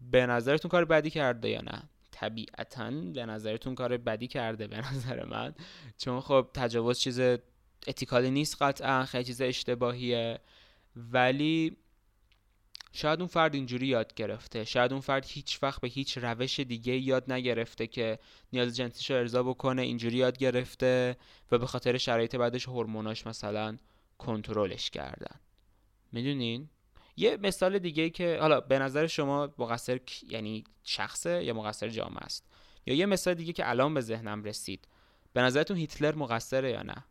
به 0.00 0.26
نظرتون 0.26 0.68
کار 0.68 0.84
بدی 0.84 1.10
کرده 1.10 1.48
یا 1.48 1.60
نه؟ 1.60 1.82
طبیعتا 2.22 2.90
به 2.90 3.26
نظرتون 3.26 3.74
کار 3.74 3.96
بدی 3.96 4.26
کرده 4.26 4.66
به 4.66 4.76
نظر 4.92 5.24
من؟ 5.24 5.54
چون 5.98 6.20
خب 6.20 6.48
تجاوز 6.54 6.98
چیز 6.98 7.20
اتیکالی 7.86 8.30
نیست 8.30 8.62
قطعا 8.62 9.04
خیلی 9.04 9.24
چیز 9.24 9.40
اشتباهیه. 9.40 10.40
ولی 10.96 11.76
شاید 12.92 13.18
اون 13.18 13.28
فرد 13.28 13.54
اینجوری 13.54 13.86
یاد 13.86 14.14
گرفته. 14.14 14.64
شاید 14.64 14.92
اون 14.92 15.00
فرد 15.00 15.26
هیچ 15.28 15.62
وقت 15.62 15.80
به 15.80 15.88
هیچ 15.88 16.18
روش 16.18 16.60
دیگه 16.60 16.92
یاد 16.92 17.32
نگرفته 17.32 17.86
که 17.86 18.18
نیاز 18.52 18.76
جنسیش 18.76 19.10
رو 19.10 19.16
ارضا 19.16 19.42
بکنه 19.42 19.82
اینجوری 19.82 20.16
یاد 20.16 20.38
گرفته 20.38 21.16
و 21.52 21.58
به 21.58 21.66
خاطر 21.66 21.98
شرایط 21.98 22.36
بعدش 22.36 22.68
هورموناش 22.68 23.26
مثلا 23.26 23.76
کنترلش 24.18 24.90
کردن. 24.90 25.40
می‌دونین؟ 26.12 26.68
یه 27.16 27.36
مثال 27.36 27.78
دیگه 27.78 28.10
که 28.10 28.38
حالا 28.40 28.60
به 28.60 28.78
نظر 28.78 29.06
شما 29.06 29.54
مقصر 29.58 30.00
یعنی 30.28 30.64
شخصه 30.82 31.44
یا 31.44 31.54
مقصر 31.54 31.88
جامعه 31.88 32.22
است؟ 32.22 32.46
یا 32.86 32.94
یه 32.94 33.06
مثال 33.06 33.34
دیگه 33.34 33.52
که 33.52 33.70
الان 33.70 33.94
به 33.94 34.00
ذهنم 34.00 34.44
رسید. 34.44 34.88
به 35.32 35.40
نظرتون 35.40 35.76
هیتلر 35.76 36.14
مقصره 36.14 36.70
یا 36.70 36.82
نه؟ 36.82 37.04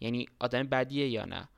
یعنی 0.00 0.26
آدم 0.38 0.62
بدیه 0.62 1.08
یا 1.08 1.24
نه؟ 1.24 1.48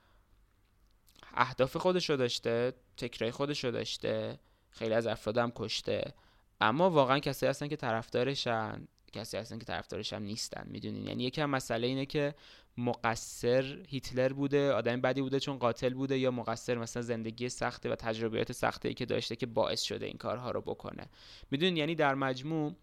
اهداف 1.35 1.77
رو 1.83 2.17
داشته 2.17 2.73
تکرای 2.97 3.31
خودش 3.31 3.65
رو 3.65 3.71
داشته 3.71 4.39
خیلی 4.71 4.95
از 4.95 5.07
افراد 5.07 5.39
هم 5.39 5.53
کشته 5.55 6.15
اما 6.61 6.91
واقعا 6.91 7.19
کسی 7.19 7.47
هستن 7.47 7.69
که 7.69 7.77
طرفدارشن. 7.77 8.89
کسی 9.13 9.37
هستن 9.37 9.59
که 9.59 9.65
طرفدارش 9.65 10.13
هم 10.13 10.23
نیستن 10.23 10.67
می‌دونین؟ 10.71 11.07
یعنی 11.07 11.25
یکم 11.25 11.51
مسئله 11.51 11.87
اینه 11.87 12.07
که 12.07 12.35
مقصر 12.77 13.85
هیتلر 13.89 14.33
بوده 14.33 14.73
آدم 14.73 15.01
بدی 15.01 15.23
بوده 15.23 15.41
چون 15.41 15.59
قاتل 15.59 15.95
بوده 15.95 16.19
یا 16.19 16.31
مقصر 16.31 16.79
مثلا 16.79 17.03
زندگی 17.03 17.49
سخته 17.49 17.91
و 17.91 17.95
تجربیات 17.95 18.53
سخته 18.53 18.89
ای 18.89 18.95
که 18.95 19.07
داشته 19.07 19.37
که 19.37 19.47
باعث 19.47 19.83
شده 19.83 20.07
این 20.07 20.17
کارها 20.17 20.51
رو 20.51 20.61
بکنه. 20.61 21.07
می‌دونین؟ 21.51 21.77
یعنی 21.77 21.95
در 21.95 22.15
مجموع 22.15 22.75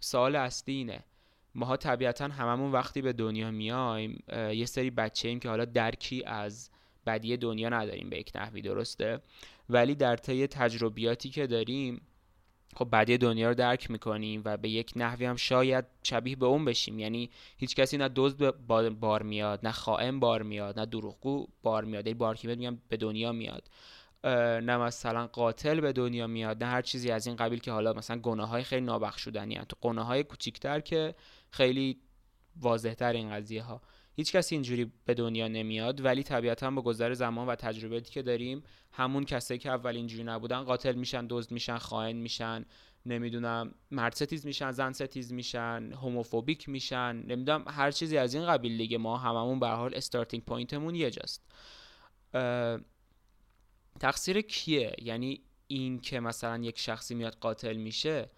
سوال 0.00 0.36
اصلی 0.36 0.74
اینه. 0.74 1.04
ماها 1.54 1.76
طبیعتا 1.76 2.24
هممون 2.24 2.72
وقتی 2.72 3.02
به 3.02 3.12
دنیا 3.12 3.50
میایم 3.50 4.22
یه 4.32 4.66
سری 4.66 4.90
بچه 4.90 5.28
ایم 5.28 5.40
که 5.40 5.48
حالا 5.48 5.64
درکی 5.64 6.24
از 6.24 6.70
بدی 7.06 7.36
دنیا 7.36 7.68
نداریم 7.68 8.10
به 8.10 8.18
یک 8.18 8.32
نحوی 8.34 8.62
درسته؟ 8.62 9.20
ولی 9.68 9.94
در 9.94 10.16
طی 10.16 10.46
تجربیاتی 10.46 11.30
که 11.30 11.46
داریم 11.46 12.02
خب 12.76 12.84
بعدی 12.84 13.18
دنیا 13.18 13.48
رو 13.48 13.54
درک 13.54 13.90
می‌کنیم 13.90 14.42
و 14.44 14.56
به 14.56 14.68
یک 14.68 14.92
نحوی 14.96 15.24
هم 15.24 15.36
شاید 15.36 15.84
شبیه 16.02 16.36
به 16.36 16.46
اون 16.46 16.64
بشیم. 16.64 16.98
یعنی 16.98 17.30
هیچ 17.56 17.76
کسی 17.76 17.96
نه 17.96 18.10
دزد 18.16 18.50
بار 19.00 19.22
میاد 19.22 19.60
نه 19.62 19.72
خائن 19.72 20.20
بار 20.20 20.42
میاد 20.42 20.80
نه 20.80 20.86
دروغگو 20.86 21.46
بار 21.62 21.84
میاد. 21.84 22.06
ای 22.06 22.14
بار 22.14 22.38
میگم 22.44 22.78
به 22.88 22.96
دنیا 22.96 23.32
میاد. 23.32 23.70
نه 24.24 24.76
مثلا 24.76 25.26
قاتل 25.26 25.80
به 25.80 25.92
دنیا 25.92 26.26
میاد 26.26 26.64
نه 26.64 26.70
هر 26.70 26.82
چیزی 26.82 27.10
از 27.10 27.26
این 27.26 27.36
قبیل 27.36 27.58
که 27.58 27.72
حالا 27.72 27.92
مثلا 27.92 28.18
گناه 28.18 28.48
های 28.48 28.62
خیلی 28.62 28.86
نابخشودنی 28.86 29.60
تو 29.68 29.76
گناه 29.80 30.06
های 30.06 30.24
کوچیکتر 30.24 30.80
که 30.80 31.14
خیلی 31.50 32.00
واضحتر 32.60 33.12
این 33.12 33.30
قضیه 33.30 33.62
ها 33.62 33.80
هیچ 34.20 34.32
کسی 34.32 34.54
اینجوری 34.54 34.92
به 35.04 35.14
دنیا 35.14 35.48
نمیاد 35.48 36.04
ولی 36.04 36.22
طبیعتا 36.22 36.70
با 36.70 36.82
گذر 36.82 37.14
زمان 37.14 37.48
و 37.48 37.54
تجربیاتی 37.54 38.10
که 38.12 38.22
داریم 38.22 38.62
همون 38.92 39.24
کسایی 39.24 39.60
که 39.60 39.70
اول 39.70 39.96
اینجوری 39.96 40.24
نبودن 40.24 40.62
قاتل 40.62 40.94
میشن 40.94 41.26
دزد 41.28 41.52
میشن 41.52 41.78
خائن 41.78 42.16
میشن 42.16 42.64
نمی‌دونم 43.06 43.74
مرد 43.90 44.14
ستیز 44.14 44.46
میشن 44.46 44.70
زن 44.70 44.92
ستیز 44.92 45.32
میشن 45.32 45.92
homophobic 45.92 46.68
میشن 46.68 47.16
نمی‌دونم 47.16 47.64
هر 47.66 47.90
چیزی 47.90 48.18
از 48.18 48.34
این 48.34 48.46
قبیل 48.46 48.78
دیگه. 48.78 48.98
ما 48.98 49.16
هممون 49.16 49.60
به 49.60 49.68
حال 49.68 49.94
starting 49.94 50.44
point 50.44 50.75
مون 50.75 50.94
یه 50.94 51.10
جاست. 51.10 51.42
تقصیر 54.00 54.40
کیه؟ 54.40 54.94
یعنی 55.02 55.40
این 55.66 56.00
که 56.00 56.20
مثلا 56.20 56.64
یک 56.64 56.78
شخصی 56.78 57.14
میاد 57.14 57.36
قاتل 57.40 57.76
میشه 57.76 58.30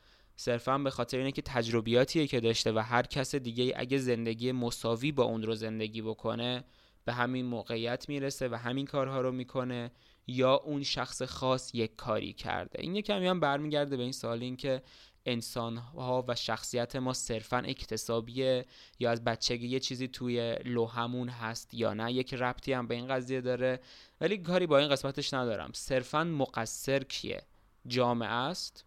صرفا 0.42 0.78
به 0.78 0.90
خاطر 0.90 1.18
اینه 1.18 1.32
که 1.32 1.42
تجربیاتیه 1.42 2.26
که 2.26 2.40
داشته 2.40 2.72
و 2.72 2.78
هر 2.78 3.02
کس 3.02 3.34
دیگه 3.34 3.72
اگه 3.76 3.98
زندگی 3.98 4.52
مساوی 4.52 5.12
با 5.12 5.22
اون 5.22 5.42
رو 5.42 5.54
زندگی 5.54 6.02
بکنه 6.02 6.64
به 7.04 7.12
همین 7.12 7.46
موقعیت 7.46 8.08
می‌رسه 8.08 8.48
و 8.48 8.54
همین 8.54 8.86
کارها 8.86 9.20
رو 9.20 9.32
می‌کنه 9.32 9.90
یا 10.26 10.54
اون 10.54 10.82
شخص 10.82 11.22
خاص 11.22 11.74
یک 11.74 11.96
کاری 11.96 12.32
کرده. 12.32 12.80
این 12.82 12.94
یه 12.94 13.02
کمی 13.02 13.26
هم 13.26 13.40
برمیگرده 13.40 13.96
به 13.96 14.02
این 14.02 14.12
سوال 14.12 14.42
این 14.42 14.56
که 14.56 14.82
انسان 15.26 15.76
ها 15.76 16.24
و 16.28 16.34
شخصیت 16.34 16.96
ما 16.96 17.12
صرفا 17.12 17.58
اکتسابیه 17.58 18.66
یا 18.98 19.10
از 19.10 19.24
بچگی 19.24 19.66
یه 19.66 19.80
چیزی 19.80 20.08
توی 20.08 20.56
لوحمون 20.64 21.28
هست 21.28 21.74
یا 21.74 21.94
نه. 21.94 22.12
یک 22.12 22.34
ربطی 22.34 22.72
هم 22.72 22.86
به 22.86 22.94
این 22.94 23.06
قضیه 23.06 23.40
داره. 23.40 23.80
ولی 24.20 24.38
کاری 24.38 24.66
با 24.66 24.78
این 24.78 24.88
قسمتش 24.88 25.34
ندارم. 25.34 25.70
صرفا 25.74 26.24
مقصر 26.24 27.02
کیه؟ 27.04 27.42
جامعه 27.86 28.28
است. 28.28 28.84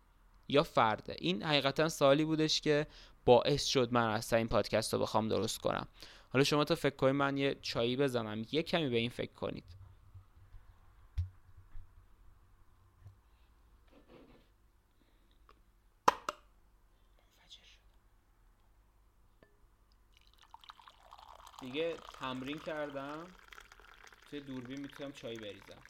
یا 0.47 0.63
فرده. 0.63 1.15
این 1.19 1.43
حقیقتا 1.43 1.89
سوالی 1.89 2.25
بودش 2.25 2.61
که 2.61 2.87
باعث 3.25 3.65
شد 3.65 3.93
من 3.93 4.09
اصلا 4.09 4.37
این 4.37 4.47
پادکست 4.47 4.93
رو 4.93 4.99
بخوام 4.99 5.27
درست 5.27 5.61
کنم. 5.61 5.87
حالا 6.29 6.43
شما 6.43 6.63
تا 6.63 6.75
فکر 6.75 6.95
کنید 6.95 7.15
من 7.15 7.37
یه 7.37 7.55
چایی 7.61 7.97
بزنم. 7.97 8.45
یه 8.51 8.63
کمی 8.63 8.89
به 8.89 8.97
این 8.97 9.09
فکر 9.09 9.33
کنید. 9.33 9.63
دیگه 21.61 21.97
تمرین 22.19 22.59
کردم. 22.59 23.27
توی 24.29 24.39
دوربین 24.39 24.79
می‌تونم 24.79 25.11
چای 25.11 25.35
بریزم. 25.35 25.83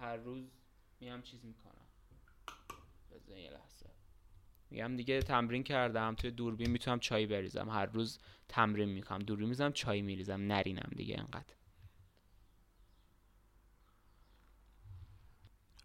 هر 0.00 0.16
روز 0.16 0.44
میام 1.00 1.22
چیز 1.22 1.44
می‌کنم. 1.44 1.75
بزن 3.18 3.36
یه 3.36 3.50
لحظه. 3.50 3.86
میگم 4.70 4.96
دیگه 4.96 5.22
تمرین 5.22 5.62
کردم 5.62 6.14
توی 6.14 6.30
دوربین 6.30 6.70
می‌تونم 6.70 6.98
چای 6.98 7.26
بریزم. 7.26 7.68
هر 7.70 7.86
روز 7.86 8.18
تمرین 8.48 8.88
می‌کنم. 8.88 9.18
دوربین 9.18 9.48
می‌زنم 9.48 9.72
چای 9.72 10.02
میریزم. 10.02 10.40
نرینم 10.40 10.90
دیگه 10.96 11.16
انقدر. 11.18 11.54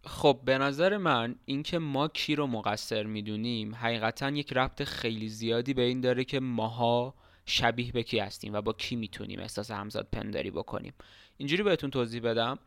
خب 0.03 0.41
به 0.45 0.57
نظر 0.57 0.97
من 0.97 1.35
اینکه 1.45 1.79
ما 1.79 2.07
کی 2.07 2.35
رو 2.35 2.47
مقصر 2.47 3.03
می‌دونیم 3.03 3.75
حقیقتا 3.75 4.29
یک 4.29 4.53
ربط 4.53 4.83
خیلی 4.83 5.29
زیادی 5.29 5.73
به 5.73 5.81
این 5.81 6.01
داره 6.01 6.23
که 6.23 6.39
ماها 6.39 7.15
شبیه 7.45 7.91
به 7.91 8.03
کی 8.03 8.19
هستیم 8.19 8.53
و 8.53 8.61
با 8.61 8.73
کی 8.73 8.95
می‌تونیم 8.95 9.39
احساس 9.39 9.71
همزاد 9.71 10.07
پنداری 10.11 10.51
بکنیم. 10.51 10.93
اینجوری 11.37 11.63
بهتون 11.63 11.89
توضیح 11.89 12.21
بدم. 12.21 12.59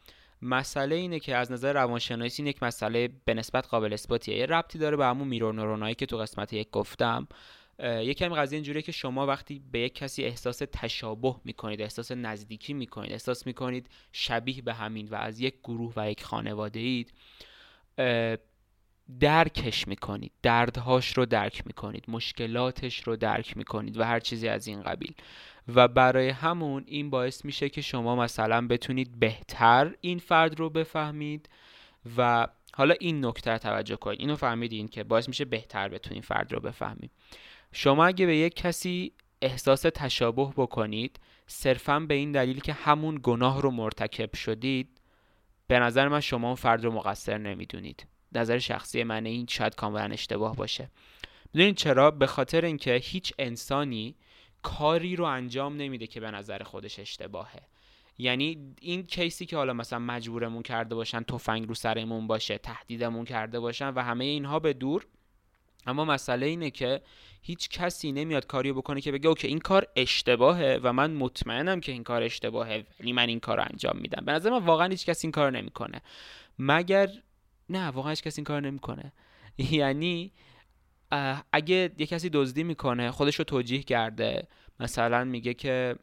مسئله 0.43 0.95
اینه 0.95 1.21
که 1.21 1.37
از 1.37 1.53
نظر 1.53 1.73
روانشناسی 1.73 2.43
این 2.43 2.47
یک 2.47 2.63
مسئله 2.63 3.09
به 3.25 3.35
نسبت 3.35 3.67
قابل 3.67 3.93
اثباتیه. 3.93 4.37
یه 4.37 4.47
ربطی 4.47 4.79
داره 4.79 4.97
به 4.97 5.07
همون 5.07 5.29
میرور 5.29 5.55
نورونایی 5.55 5.95
که 5.95 6.07
تو 6.07 6.19
قسمت 6.19 6.53
یک 6.53 6.71
گفتم. 6.71 7.29
یکم 7.79 8.35
قضیه 8.35 8.57
اینجوریه 8.57 8.83
که 8.83 8.93
شما 8.93 9.27
وقتی 9.27 9.63
به 9.73 9.79
یک 9.79 9.95
کسی 9.95 10.25
احساس 10.25 10.63
تشابه 10.73 11.37
می‌کنید 11.45 11.83
احساس 11.83 12.13
نزدیکی 12.13 12.75
می‌کنید 12.75 13.13
احساس 13.13 13.47
می‌کنید 13.47 13.89
شبیه 14.13 14.63
به 14.63 14.75
همین 14.75 15.09
و 15.09 15.15
از 15.15 15.41
یک 15.41 15.55
گروه 15.65 15.93
و 15.97 16.11
یک 16.11 16.25
خانواده 16.25 16.81
اید 16.81 17.13
درکش 19.21 19.89
می‌کنید 19.89 20.33
دردهاش 20.43 21.17
رو 21.17 21.27
درک 21.27 21.67
می‌کنید 21.67 22.05
مشکلاتش 22.09 23.03
رو 23.03 23.17
درک 23.17 23.57
می‌کنید 23.57 23.97
و 23.99 24.05
هر 24.05 24.21
چیزی 24.21 24.49
از 24.49 24.67
این 24.67 24.83
قبیل. 24.83 25.15
و 25.75 25.89
برای 25.89 26.29
همون 26.29 26.85
این 26.87 27.11
باعث 27.11 27.45
میشه 27.45 27.69
که 27.69 27.81
شما 27.81 28.17
مثلا 28.17 28.67
بتونید 28.67 29.21
بهتر 29.21 29.95
این 30.01 30.19
فرد 30.19 30.61
رو 30.61 30.71
بفهمید 30.71 31.49
و 32.17 32.49
حالا 32.75 32.95
این 33.01 33.25
نکته 33.27 33.59
توجه 33.59 33.97
کنید. 33.97 34.21
اینو 34.21 34.37
فهمیدین 34.37 34.89
که 34.89 35.05
باعث 35.05 35.29
میشه 35.29 35.45
بهتر 35.45 35.89
بتونید 35.89 36.25
فرد 36.25 36.53
رو 36.53 36.61
بفهمید. 36.61 37.11
شما 37.73 38.07
اگه 38.07 38.27
به 38.27 38.37
یک 38.37 38.55
کسی 38.55 39.13
احساس 39.43 39.83
تشابه 39.83 40.53
بکنید 40.57 41.21
صرفا 41.47 42.01
به 42.01 42.15
این 42.15 42.33
دلیل 42.33 42.61
که 42.61 42.73
همون 42.73 43.21
گناه 43.23 43.63
رو 43.63 43.71
مرتکب 43.71 44.35
شدید 44.37 45.01
به 45.67 45.79
نظر 45.79 46.09
من 46.09 46.21
شما 46.21 46.47
اون 46.47 46.57
فرد 46.57 46.85
رو 46.85 46.93
مقصر 46.93 47.39
نمی‌دونید. 47.39 48.07
نظر 48.37 48.59
شخصی 48.59 49.05
منه 49.05 49.29
این 49.29 49.47
شاید 49.51 49.75
کاملا 49.75 50.13
اشتباه 50.13 50.57
باشه. 50.57 50.91
می‌دونید 51.55 51.77
چرا؟ 51.77 52.11
به 52.11 52.27
خاطر 52.27 52.65
اینکه 52.65 52.95
هیچ 52.95 53.33
انسانی 53.39 54.15
کاری 54.63 55.17
رو 55.17 55.25
انجام 55.25 55.77
نمیده 55.77 56.07
که 56.07 56.21
به 56.21 56.31
نظر 56.31 56.63
خودش 56.63 56.99
اشتباهه. 56.99 57.61
یعنی 58.19 58.75
این 58.81 59.07
کیسی 59.07 59.47
که 59.47 59.57
حالا 59.57 59.73
مثلا 59.73 59.99
مجبورمون 59.99 60.63
کرده 60.63 60.95
باشن 60.95 61.23
تفنگ 61.23 61.69
رو 61.69 61.75
سرمون 61.75 62.27
باشه 62.27 62.59
تهدیدمون 62.59 63.25
کرده 63.25 63.61
باشن 63.61 63.89
و 63.89 64.03
همه 64.03 64.25
اینها 64.25 64.59
به 64.59 64.73
دور. 64.73 65.07
اما 65.87 66.05
مسئله 66.05 66.47
اینه 66.47 66.71
که 66.71 67.01
هیچ 67.43 67.69
کسی 67.69 68.13
نمیاد 68.13 68.47
کاری 68.47 68.73
بکنه 68.73 69.01
که 69.01 69.13
بگه 69.13 69.29
اوکی 69.29 69.49
این 69.49 69.59
کار 69.59 69.87
اشتباهه 69.97 70.81
و 70.83 70.93
من 70.93 71.13
مطمئنم 71.13 71.81
که 71.81 71.93
این 71.93 72.03
کار 72.03 72.23
اشتباهه 72.23 72.85
ولی 73.01 73.13
من 73.13 73.29
این 73.29 73.41
کار 73.41 73.57
رو 73.57 73.63
انجام 73.71 73.99
میدم. 73.99 74.25
به 74.25 74.33
نظر 74.33 74.51
من 74.51 74.65
واقعا 74.65 74.89
هیچ 74.89 75.07
کسی 75.07 75.27
این 75.27 75.33
کار 75.33 75.51
نمی‌کنه. 75.51 76.03
مگر 76.59 77.09
نه 77.69 77.87
واقعا 77.89 78.11
هیچ 78.11 78.23
کسی 78.23 78.41
این 78.41 78.45
کار 78.45 78.61
نمی‌کنه. 78.61 79.13
یعنی 79.59 80.33
اگه 81.53 81.91
یه 81.99 82.07
کسی 82.07 82.31
دزدی 82.33 82.63
می‌کنه 82.63 83.11
خودش 83.11 83.37
رو 83.37 83.45
توجیه 83.45 83.83
کرده 83.83 84.49
مثلا 84.81 85.25
میگه 85.25 85.55
که 85.55 85.97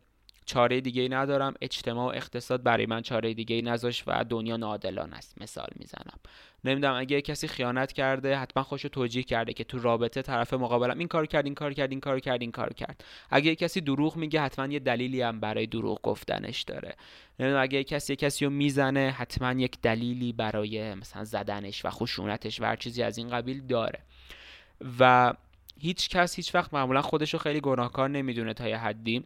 چاره 0.52 0.82
دیگه 0.82 1.08
ندارم. 1.12 1.54
اجتماع 1.62 2.14
و 2.14 2.16
اقتصاد 2.16 2.64
برای 2.64 2.86
من 2.86 3.02
چاره 3.02 3.34
دیگه 3.34 3.56
ای 3.56 3.62
نذاش 3.62 4.04
و 4.08 4.24
دنیا 4.24 4.58
ناعادلانه 4.58 5.16
است. 5.16 5.42
مثال 5.42 5.68
می‌زنم. 5.76 6.20
نمی‌دونم 6.64 6.94
اگه 6.94 7.22
کسی 7.22 7.48
خیانت 7.48 7.92
کرده 7.92 8.36
حتما 8.36 8.64
خوشو 8.64 8.90
توجیه 8.90 9.24
کرده 9.24 9.54
که 9.54 9.64
تو 9.64 9.80
رابطه 9.80 10.22
طرف 10.22 10.54
مقابلم 10.54 11.00
این 11.00 11.08
کار 11.08 11.26
کرد 11.26 11.46
این 11.46 11.56
کار 11.56 11.74
کرد 11.74 11.92
این 11.92 12.00
کار 12.00 12.20
کرد 12.20 12.42
این 12.42 12.52
کار 12.52 12.74
کرد. 12.74 13.04
اگه 13.30 13.56
کسی 13.56 13.82
دروغ 13.82 14.16
میگه 14.16 14.42
حتما 14.42 14.68
یه 14.68 14.80
دلیلی 14.80 15.22
هم 15.22 15.40
برای 15.40 15.68
دروغ 15.68 16.02
گفتنش 16.02 16.62
داره. 16.62 16.96
نمی‌دونم 17.40 17.64
اگه 17.64 17.84
کسی 17.84 18.16
کسی 18.16 18.46
رو 18.46 18.52
می‌زنه 18.52 19.16
حتما 19.18 19.62
یک 19.62 19.78
دلیلی 19.82 20.34
برای 20.34 20.96
مثلا 20.96 21.24
زدنش 21.24 21.86
و 21.86 21.90
خشونتش 21.90 22.62
و 22.62 22.66
هر 22.66 22.76
چیزی 22.76 23.04
از 23.04 23.18
این 23.18 23.30
قبیل 23.30 23.68
داره. 23.68 24.00
و 25.00 25.34
هیچ 25.80 26.10
کس 26.10 26.36
هیچ 26.36 26.56
وقت 26.56 26.74
معمولا 26.74 27.02
خودش 27.02 27.36
خیلی 27.36 27.62
گناهکار 27.62 28.10
نمی‌دونه 28.10 28.54
تا 28.54 28.68
یه 28.68 28.78
حدی. 28.78 29.24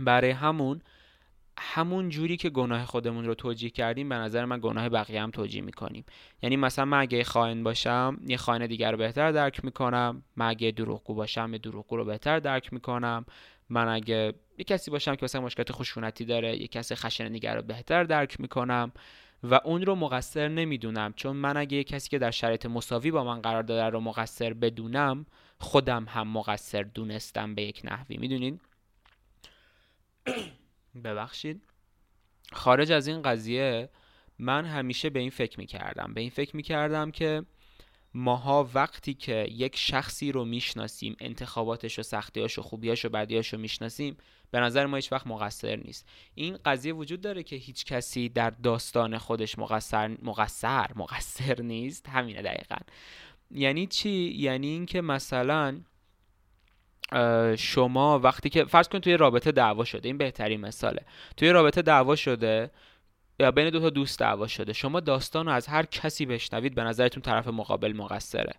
برای 0.00 0.30
همون 0.30 0.80
همون 1.58 2.08
جوری 2.08 2.36
که 2.36 2.50
گناه 2.50 2.84
خودمون 2.84 3.24
رو 3.24 3.34
توجیه 3.34 3.70
کردیم 3.70 4.08
به 4.08 4.14
نظر 4.14 4.44
من 4.44 4.58
گناه 4.62 4.88
بقیه 4.88 5.22
هم 5.22 5.30
توجیه 5.30 5.62
می‌کنیم. 5.62 6.04
یعنی 6.42 6.56
مثلا 6.56 6.84
من 6.84 7.00
اگه 7.00 7.24
خائن 7.24 7.62
باشم 7.62 8.16
یه 8.26 8.36
خائن 8.36 8.66
دیگر 8.66 8.90
رو 8.92 8.98
بهتر 8.98 9.32
درک 9.32 9.64
می‌کنم. 9.64 10.22
من 10.36 10.48
اگه 10.48 10.70
دروغگو 10.70 11.14
باشم 11.14 11.48
یه 11.52 11.58
دروغگو 11.58 11.96
رو 11.96 12.04
بهتر 12.04 12.38
درک 12.38 12.72
می‌کنم. 12.72 13.26
من 13.68 13.88
اگه 13.88 14.34
یه 14.58 14.64
کسی 14.64 14.90
باشم 14.90 15.14
که 15.14 15.24
مثلا 15.24 15.40
مشکلات 15.40 15.72
خشونتی 15.72 16.24
داره 16.24 16.56
یه 16.56 16.66
کسی 16.66 16.94
خشن 16.94 17.32
دیگر 17.32 17.56
رو 17.56 17.62
بهتر 17.62 18.04
درک 18.04 18.40
می‌کنم. 18.40 18.92
و 19.42 19.60
اون 19.64 19.82
رو 19.82 19.94
مقصر 19.94 20.48
نمی‌دونم. 20.48 21.12
چون 21.16 21.36
من 21.36 21.56
اگه 21.56 21.76
یه 21.76 21.84
کسی 21.84 22.08
که 22.08 22.18
در 22.18 22.30
شرایط 22.30 22.66
مساوی 22.66 23.10
با 23.10 23.24
من 23.24 23.40
قرار 23.40 23.62
داره 23.62 23.90
رو 23.90 24.00
مقصر 24.00 24.52
بدونم 24.52 25.26
خودم 25.58 26.04
هم 26.08 26.28
مقصر 26.28 26.82
دونستم 26.82 27.54
به 27.54 27.62
یک 27.62 27.80
نحوی. 27.84 28.16
می‌دونین؟ 28.16 28.60
ببخشید. 31.04 31.62
خارج 32.52 32.92
از 32.92 33.06
این 33.06 33.22
قضیه 33.22 33.88
من 34.38 34.64
همیشه 34.64 35.10
به 35.10 35.20
این 35.20 35.30
فکر 35.30 35.60
می‌کردم. 35.60 36.14
به 36.14 36.20
این 36.20 36.30
فکر 36.30 36.56
می‌کردم 36.56 37.10
که 37.10 37.42
ماها 38.14 38.70
وقتی 38.74 39.14
که 39.14 39.46
یک 39.50 39.76
شخصی 39.76 40.32
رو 40.32 40.44
می‌شناسیم 40.44 41.16
انتخاباتش 41.20 41.98
و 41.98 42.02
سختیاش 42.02 42.58
و 42.58 42.62
خوبیاش 42.62 43.04
و 43.04 43.08
بدیاش 43.08 43.52
رو 43.52 43.58
می‌شناسیم 43.58 44.16
به 44.50 44.60
نظر 44.60 44.86
ما 44.86 44.96
هیچ 44.96 45.12
وقت 45.12 45.26
مقصر 45.26 45.76
نیست. 45.76 46.08
این 46.34 46.58
قضیه 46.64 46.92
وجود 46.92 47.20
داره 47.20 47.42
که 47.42 47.56
هیچ 47.56 47.84
کسی 47.84 48.28
در 48.28 48.50
داستان 48.50 49.18
خودش 49.18 49.58
مقصر 49.58 50.16
مقصر 50.22 50.90
مقصر 50.96 51.62
نیست. 51.62 52.08
همینه 52.08 52.42
دقیقا. 52.42 52.76
یعنی 53.50 53.86
چی؟ 53.86 54.10
یعنی 54.36 54.66
اینکه 54.66 55.00
مثلا 55.00 55.80
شما 57.58 58.18
وقتی 58.18 58.48
که 58.48 58.64
فرض 58.64 58.88
کن 58.88 58.98
توی 58.98 59.16
رابطه 59.16 59.52
دعوا 59.52 59.84
شده 59.84 60.08
این 60.08 60.18
بهترین 60.18 60.60
مثاله. 60.60 61.02
توی 61.36 61.50
رابطه 61.50 61.82
دعوا 61.82 62.16
شده 62.16 62.70
یا 63.40 63.50
بین 63.50 63.70
دو 63.70 63.80
تا 63.80 63.90
دوست 63.90 64.18
دعوا 64.18 64.46
شده 64.46 64.72
شما 64.72 65.00
داستان 65.00 65.46
رو 65.46 65.52
از 65.52 65.66
هر 65.66 65.86
کسی 65.86 66.26
بشنوید 66.26 66.74
به 66.74 66.82
نظرتون 66.82 67.22
طرف 67.22 67.48
مقابل 67.48 67.92
مقصره. 67.96 68.54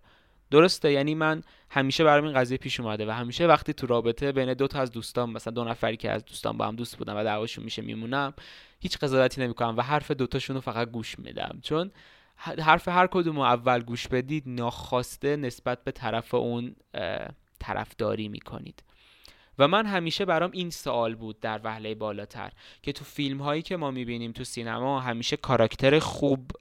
درسته؟ 0.52 0.92
یعنی 0.92 1.16
من 1.16 1.42
همیشه 1.70 2.04
برام 2.04 2.26
این 2.26 2.34
قضیه 2.34 2.58
پیش 2.58 2.80
اومده 2.80 3.06
و 3.06 3.12
همیشه 3.12 3.48
وقتی 3.48 3.74
تو 3.74 3.88
رابطه 3.88 4.32
بین 4.32 4.54
دو 4.54 4.68
تا 4.68 4.80
از 4.80 4.92
دوستان 4.92 5.30
مثلا 5.30 5.54
دو 5.54 5.64
نفری 5.64 5.98
که 5.98 6.12
از 6.12 6.26
دوستان 6.26 6.58
با 6.58 6.68
هم 6.68 6.76
دوست 6.76 6.98
بودن 6.98 7.14
و 7.14 7.24
دعواشون 7.24 7.64
میشه 7.64 7.82
میمونم 7.82 8.34
هیچ 8.80 8.98
قضاوتی 8.98 9.42
نمی‌کنم 9.42 9.78
و 9.78 9.82
حرف 9.82 10.12
دوتاشون 10.12 10.56
رو 10.56 10.62
فقط 10.62 10.92
گوش 10.92 11.20
میدم. 11.20 11.60
چون 11.64 11.92
حرف 12.38 12.88
هر 12.88 13.08
کدوم 13.08 13.40
اول 13.40 13.82
گوش 13.82 14.08
بدید 14.08 14.44
ناخواسته 14.48 15.36
نسبت 15.36 15.84
به 15.84 15.92
طرف 15.92 16.34
اون 16.34 16.76
طرفداری 17.66 18.28
می‌کنید. 18.28 18.84
و 19.60 19.68
من 19.68 19.86
همیشه 19.86 20.26
برام 20.26 20.52
این 20.54 20.70
سوال 20.70 21.16
بود 21.16 21.40
در 21.40 21.62
وهله 21.64 21.96
بالاتر 21.96 22.52
که 22.82 22.92
تو 22.92 23.06
فیلم 23.06 23.42
هایی 23.42 23.62
که 23.62 23.78
ما 23.78 23.92
می‌بینیم 23.92 24.32
تو 24.32 24.44
سینما 24.44 25.00
همیشه 25.00 25.38
کاراکتر 25.38 26.00
خوب 26.00 26.52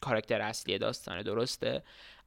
کاراکتر 0.00 0.40
اصلی 0.40 0.78
داستانه 0.78 1.22
درسته؟ 1.22 1.82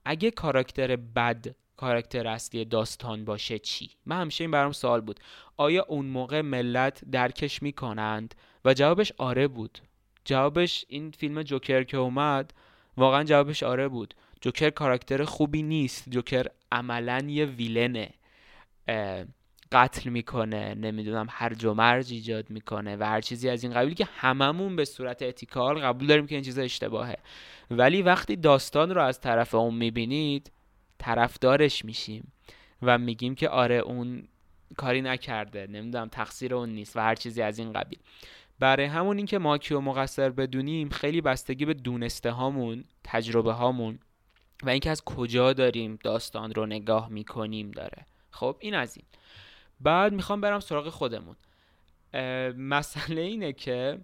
اگه 0.06 0.32
کاراکتر 0.32 0.96
بد 0.96 1.46
کاراکتر 1.78 2.28
اصلی 2.28 2.66
داستان 2.66 3.26
باشه 3.26 3.60
چی؟ 3.60 3.90
من 4.06 4.22
همیشه 4.22 4.44
این 4.44 4.52
برام 4.52 4.72
سوال 4.72 5.02
بود. 5.02 5.20
آیا 5.58 5.86
اون 5.88 6.06
موقع 6.06 6.42
ملت 6.42 7.04
درکش 7.12 7.64
می‌کنند؟ 7.64 8.36
و 8.66 8.74
جوابش 8.74 9.12
آره 9.18 9.48
بود. 9.48 9.80
جوابش 10.26 10.86
این 10.88 11.12
فیلم 11.12 11.44
جوکر 11.44 11.84
که 11.84 11.98
اومد 11.98 12.54
واقعا 12.98 13.24
جوابش 13.24 13.64
آره 13.64 13.88
بود. 13.88 14.14
جوکر 14.42 14.70
کاراکتر 14.70 15.24
خوبی 15.24 15.62
نیست. 15.64 16.10
جوکر 16.10 16.46
عملا 16.72 17.26
یه 17.28 17.46
ویلنه 17.46 18.10
قتل 19.72 20.10
می‌کنه 20.10 20.74
نمی‌دونم 20.74 21.28
هر 21.30 21.68
و 21.68 21.74
مرج 21.74 22.14
ایجاد 22.14 22.50
می‌کنه 22.50 22.96
و 22.96 23.04
هر 23.04 23.22
چیزی 23.22 23.50
از 23.50 23.64
این 23.64 23.74
قبیل 23.74 23.94
که 23.94 24.08
هممون 24.16 24.76
به 24.76 24.86
صورت 24.86 25.22
اتیکال 25.22 25.80
قبول 25.80 26.08
داریم 26.08 26.28
که 26.28 26.36
این 26.36 26.44
چیز 26.44 26.60
اشتباهه. 26.60 27.18
ولی 27.72 28.02
وقتی 28.02 28.36
داستان 28.36 28.96
رو 28.96 29.02
از 29.02 29.20
طرف 29.20 29.56
اون 29.56 29.76
می‌بینید 29.76 30.52
طرفدارش 30.98 31.86
میشیم 31.86 32.32
و 32.82 32.98
میگیم 32.98 33.36
که 33.36 33.50
آره 33.50 33.76
اون 33.76 34.28
کاری 34.78 35.02
نکرده 35.02 35.68
نمی‌دونم 35.68 36.08
تقصیر 36.08 36.56
اون 36.56 36.70
نیست 36.70 36.98
و 36.98 37.00
هر 37.00 37.16
چیزی 37.16 37.42
از 37.42 37.60
این 37.60 37.74
قبیل. 37.74 38.00
برای 38.60 38.86
همون 38.86 39.18
اینکه 39.18 39.38
ما 39.38 39.58
کیو 39.58 39.82
مقصر 39.82 40.30
بدونیم 40.30 40.90
خیلی 40.90 41.22
بستگی 41.22 41.66
به 41.66 41.74
دونسته 41.74 42.32
هامون 42.32 42.84
تجربه 43.04 43.54
هامون. 43.54 44.00
و 44.64 44.70
اینکه 44.70 44.90
از 44.90 45.04
کجا 45.04 45.54
داریم 45.54 46.00
داستان 46.04 46.54
رو 46.54 46.66
نگاه 46.66 47.10
می‌کنیم 47.10 47.72
داره. 47.72 48.06
خب 48.32 48.56
این 48.60 48.76
از 48.76 48.98
این. 48.98 49.06
بعد 49.80 50.14
می‌خوام 50.14 50.42
برم 50.42 50.60
سراغ 50.60 50.90
خودمون. 50.90 51.36
مسئله 52.58 53.22
اینه 53.22 53.54
که 53.54 54.00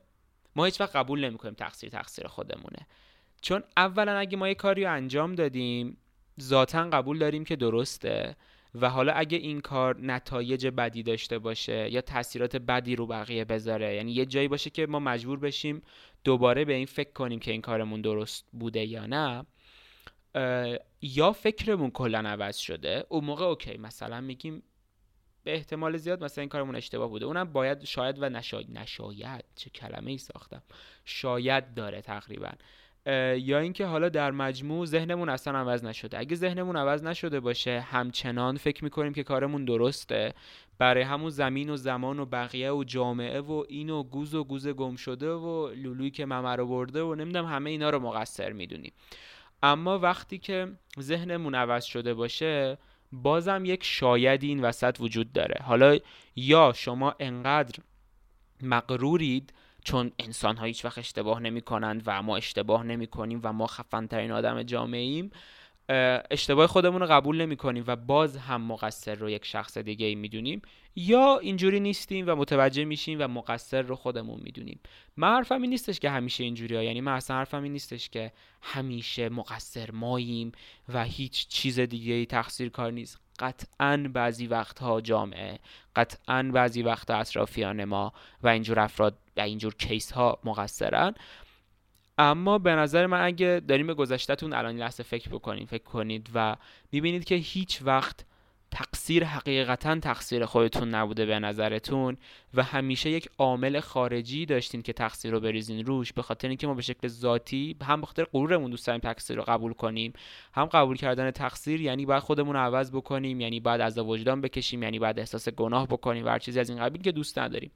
ما 0.55 0.65
هیچ 0.65 0.81
وقت 0.81 0.95
قبول 0.95 1.25
نمی‌کنیم 1.25 1.53
تقصیر 1.53 1.89
تقصیر 1.89 2.27
خودمونه. 2.27 2.87
چون 3.41 3.63
اولا 3.77 4.17
اگه 4.17 4.37
ما 4.37 4.47
یه 4.47 4.55
کاری 4.55 4.83
رو 4.83 4.93
انجام 4.93 5.35
دادیم 5.35 5.97
ذاتا 6.41 6.89
قبول 6.89 7.19
داریم 7.19 7.43
که 7.43 7.55
درسته 7.55 8.35
و 8.75 8.89
حالا 8.89 9.13
اگه 9.13 9.37
این 9.37 9.61
کار 9.61 9.97
نتایج 10.01 10.67
بدی 10.67 11.03
داشته 11.03 11.39
باشه 11.39 11.91
یا 11.91 12.01
تاثیرات 12.01 12.55
بدی 12.55 12.95
رو 12.95 13.07
بقیه 13.07 13.45
بذاره 13.45 13.95
یعنی 13.95 14.11
یه 14.11 14.25
جایی 14.25 14.47
باشه 14.47 14.69
که 14.69 14.87
ما 14.87 14.99
مجبور 14.99 15.39
بشیم 15.39 15.81
دوباره 16.23 16.65
به 16.65 16.73
این 16.73 16.85
فکر 16.85 17.11
کنیم 17.11 17.39
که 17.39 17.51
این 17.51 17.61
کارمون 17.61 18.01
درست 18.01 18.45
بوده 18.51 18.85
یا 18.85 19.05
نه 19.05 19.45
یا 21.01 21.31
فکرمون 21.31 21.91
کلا 21.91 22.19
عوض 22.19 22.57
شده 22.57 23.05
اون 23.09 23.23
موقع 23.23 23.45
اوکی 23.45 23.77
مثلا 23.77 24.21
میگیم 24.21 24.63
به 25.43 25.53
احتمال 25.53 25.97
زیاد 25.97 26.23
مثلا 26.23 26.41
این 26.41 26.49
کارمون 26.49 26.75
اشتباه 26.75 27.09
بوده. 27.09 27.25
اونم 27.25 27.53
باید 27.53 27.83
شاید 27.83 28.23
و 28.23 28.29
نشاید 28.29 28.77
نشاید 28.77 29.45
چه 29.55 29.69
کلمه 29.69 30.11
ای 30.11 30.17
ساختم؟ 30.17 30.61
شاید 31.05 31.73
داره 31.73 32.01
تقریبا. 32.01 32.49
یا 33.37 33.59
اینکه 33.59 33.85
حالا 33.85 34.09
در 34.09 34.31
مجموع 34.31 34.85
ذهنمون 34.85 35.29
اصلا 35.29 35.57
عوض 35.57 35.83
نشده. 35.83 36.19
اگه 36.19 36.35
ذهنمون 36.35 36.75
عوض 36.75 37.03
نشده 37.03 37.39
باشه 37.39 37.79
همچنان 37.79 38.57
فکر 38.57 38.83
می‌کنیم 38.83 39.13
که 39.13 39.23
کارمون 39.23 39.65
درسته. 39.65 40.33
برای 40.77 41.03
همون 41.03 41.29
زمین 41.29 41.69
و 41.69 41.77
زمان 41.77 42.19
و 42.19 42.25
بقیه 42.25 42.71
و 42.71 42.83
جامعه 42.83 43.41
و 43.41 43.63
این 43.69 43.89
و 43.89 44.03
گوز 44.03 44.35
و 44.35 44.43
گوز 44.43 44.67
گم 44.67 44.95
شده 44.95 45.31
و 45.31 45.69
لولویی 45.69 46.11
که 46.11 46.25
ممه 46.25 46.55
رو 46.55 46.67
برده 46.67 47.01
و 47.01 47.15
نمی‌دونم 47.15 47.45
همه 47.45 47.69
اینا 47.69 47.89
رو 47.89 47.99
مقصر 47.99 48.51
می‌دونیم. 48.51 48.93
اما 49.65 49.99
وقتی 49.99 50.37
که 50.37 50.71
ذهنمون 50.99 51.55
عوض 51.55 51.83
شده 51.83 52.13
باشه 52.13 52.77
بازم 53.11 53.65
یک 53.65 53.83
شایدی 53.83 54.47
این 54.47 54.61
وسط 54.61 54.97
وجود 54.99 55.33
داره. 55.33 55.61
حالا 55.63 55.97
یا 56.35 56.73
شما 56.75 57.15
انقدر 57.19 57.79
مقرورید 58.61 59.53
چون 59.83 60.11
انسان 60.19 60.57
ها 60.57 60.65
هیچ 60.65 60.85
وقت 60.85 60.97
اشتباه 60.97 61.39
نمی 61.39 61.61
کنند 61.61 62.03
و 62.05 62.21
ما 62.21 62.37
اشتباه 62.37 62.83
نمی 62.83 63.07
کنیم 63.07 63.39
و 63.43 63.53
ما 63.53 63.67
خفن 63.67 64.07
ترین 64.07 64.31
آدم 64.31 64.63
جامعه 64.63 65.01
ایم 65.01 65.31
اشتباه 66.31 66.67
خودمون 66.67 67.01
رو 67.01 67.07
قبول 67.07 67.41
نمی 67.41 67.55
کنیم 67.55 67.83
و 67.87 67.95
باز 67.95 68.37
هم 68.37 68.61
مقصر 68.61 69.15
رو 69.15 69.29
یک 69.29 69.45
شخص 69.45 69.77
دیگه 69.77 70.05
ای 70.05 70.15
می‌دونیم. 70.15 70.61
یا 70.95 71.37
اینجوری 71.37 71.79
نیستیم 71.79 72.27
و 72.27 72.35
متوجه 72.35 72.85
میشیم 72.85 73.17
و 73.21 73.27
مقصر 73.27 73.81
رو 73.81 73.95
خودمون 73.95 74.39
می‌دونیم. 74.43 74.79
من 75.17 75.27
حرفم 75.27 75.61
این 75.61 75.69
نیستش 75.69 75.99
که 75.99 76.09
همیشه 76.09 76.43
اینجوری 76.43 76.75
ها 76.75 76.83
یعنی 76.83 77.01
من 77.01 77.11
اصلا 77.11 77.37
حرفم 77.37 77.63
این 77.63 77.71
نیستش 77.71 78.09
که 78.09 78.31
همیشه 78.61 79.29
مقصر 79.29 79.91
ماییم 79.91 80.51
و 80.93 81.03
هیچ 81.03 81.47
چیز 81.47 81.79
دیگه 81.79 82.13
ای 82.13 82.25
تقصیر 82.25 82.69
کار 82.69 82.91
نیست. 82.91 83.19
قطعا 83.39 84.09
بعضی 84.13 84.47
وقتها 84.47 85.01
جامعه 85.01 85.59
قطعا 85.95 86.51
بعضی 86.53 86.81
وقتها 86.81 87.17
اطرافیان 87.17 87.85
ما 87.85 88.13
و 88.43 88.47
اینجور 88.47 88.79
افراد 88.79 89.17
و 89.37 89.41
اینجور 89.41 89.75
کیس 89.75 90.11
ها 90.11 90.39
مقصرن. 90.43 91.15
اما 92.17 92.57
به 92.57 92.75
نظر 92.75 93.05
من 93.05 93.21
اگه 93.21 93.61
داریم 93.67 93.87
به 93.87 93.93
گذشتهتون 93.93 94.53
الان 94.53 94.75
لحظه 94.75 95.03
فکر 95.03 95.29
بکنید 95.29 95.67
فکر 95.67 95.83
کنید 95.83 96.29
و 96.35 96.55
می‌بینید 96.91 97.23
که 97.23 97.35
هیچ 97.35 97.81
وقت 97.81 98.25
تقصیر 98.75 99.23
حقیقتا 99.23 99.99
تقصیر 99.99 100.45
خودتون 100.45 100.89
نبوده 100.89 101.25
به 101.25 101.39
نظرتون 101.39 102.17
و 102.53 102.63
همیشه 102.63 103.09
یک 103.09 103.29
عامل 103.37 103.79
خارجی 103.79 104.45
داشتین 104.45 104.81
که 104.81 104.93
تقصیر 104.93 105.31
رو 105.31 105.39
بریزین 105.39 105.85
روش 105.85 106.13
به 106.13 106.21
خاطر 106.21 106.47
اینکه 106.47 106.67
ما 106.67 106.73
به 106.73 106.81
شکل 106.81 107.07
ذاتی 107.07 107.75
هم 107.81 108.01
به 108.01 108.07
خاطر 108.07 108.23
غرورمون 108.23 108.71
دوست 108.71 108.87
داریم 108.87 109.01
تقصیر 109.01 109.37
رو 109.37 109.43
قبول 109.43 109.73
کنیم 109.73 110.13
هم 110.53 110.65
قبول 110.65 110.97
کردن 110.97 111.31
تقصیر 111.31 111.81
یعنی 111.81 112.05
باید 112.05 112.23
خودمون 112.23 112.55
رو 112.55 112.61
عوض 112.61 112.91
بکنیم 112.91 113.41
یعنی 113.41 113.59
باید 113.59 113.81
از 113.81 113.97
وجدان 113.97 114.41
بکشیم 114.41 114.83
یعنی 114.83 114.99
باید 114.99 115.19
احساس 115.19 115.49
گناه 115.49 115.87
بکنیم 115.87 116.25
و 116.25 116.29
هر 116.29 116.39
چیزی 116.39 116.59
از 116.59 116.69
این 116.69 116.79
قبیل 116.79 117.01
که 117.01 117.11
دوست 117.11 117.39
نداریم. 117.39 117.71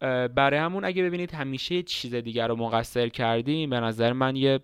برای 0.00 0.58
همون 0.58 0.84
اگه 0.84 1.02
ببینید 1.02 1.34
همیشه 1.34 1.82
چیز 1.82 2.14
دیگر 2.14 2.48
رو 2.48 2.56
مقصر 2.56 3.08
کردیم 3.08 3.70
به 3.70 3.80
نظر 3.80 4.12
من 4.12 4.36
یه 4.36 4.60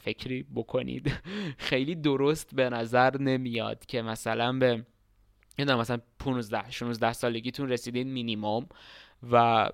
فکری 0.00 0.42
بکنید. 0.54 1.12
خیلی 1.68 1.94
درست 1.94 2.54
به 2.54 2.70
نظر 2.70 3.18
نمیاد 3.18 3.86
که 3.86 4.02
مثلا 4.02 4.52
به 4.52 4.86
یادم 5.58 5.78
مثلا 5.78 5.98
15 6.18 6.70
16 6.70 7.12
سالگیتون 7.12 7.68
رسیدین 7.68 8.12
مینیموم 8.12 8.66
و 9.32 9.68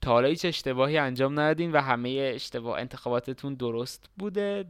تا 0.00 0.12
حالا 0.12 0.28
هیچ 0.28 0.44
اشتباهی 0.44 0.98
انجام 0.98 1.32
ندادین 1.32 1.72
و 1.72 1.80
همه 1.80 2.32
اشتباه 2.34 2.80
انتخاباتتون 2.80 3.54
درست 3.54 4.10
بوده. 4.18 4.64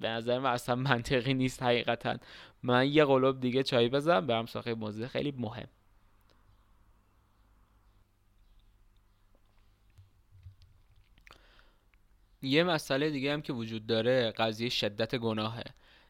به 0.00 0.08
نظر 0.08 0.38
من 0.38 0.50
اصلا 0.50 0.74
منطقی 0.90 1.34
نیست 1.34 1.62
حقیقتا. 1.62 2.16
من 2.62 2.88
یه 2.88 3.04
قلوب 3.04 3.40
دیگه 3.40 3.62
چای 3.62 3.88
بزنم 3.88 4.26
برم 4.26 4.46
ساخه 4.46 4.74
موضوع 4.74 5.06
خیلی 5.06 5.34
مهم. 5.38 5.68
یه 12.42 12.64
مسئله 12.64 13.10
دیگه 13.10 13.32
هم 13.32 13.42
که 13.42 13.52
وجود 13.52 13.86
داره 13.86 14.30
قضیه 14.30 14.68
شدت 14.68 15.16
گناهه. 15.16 15.64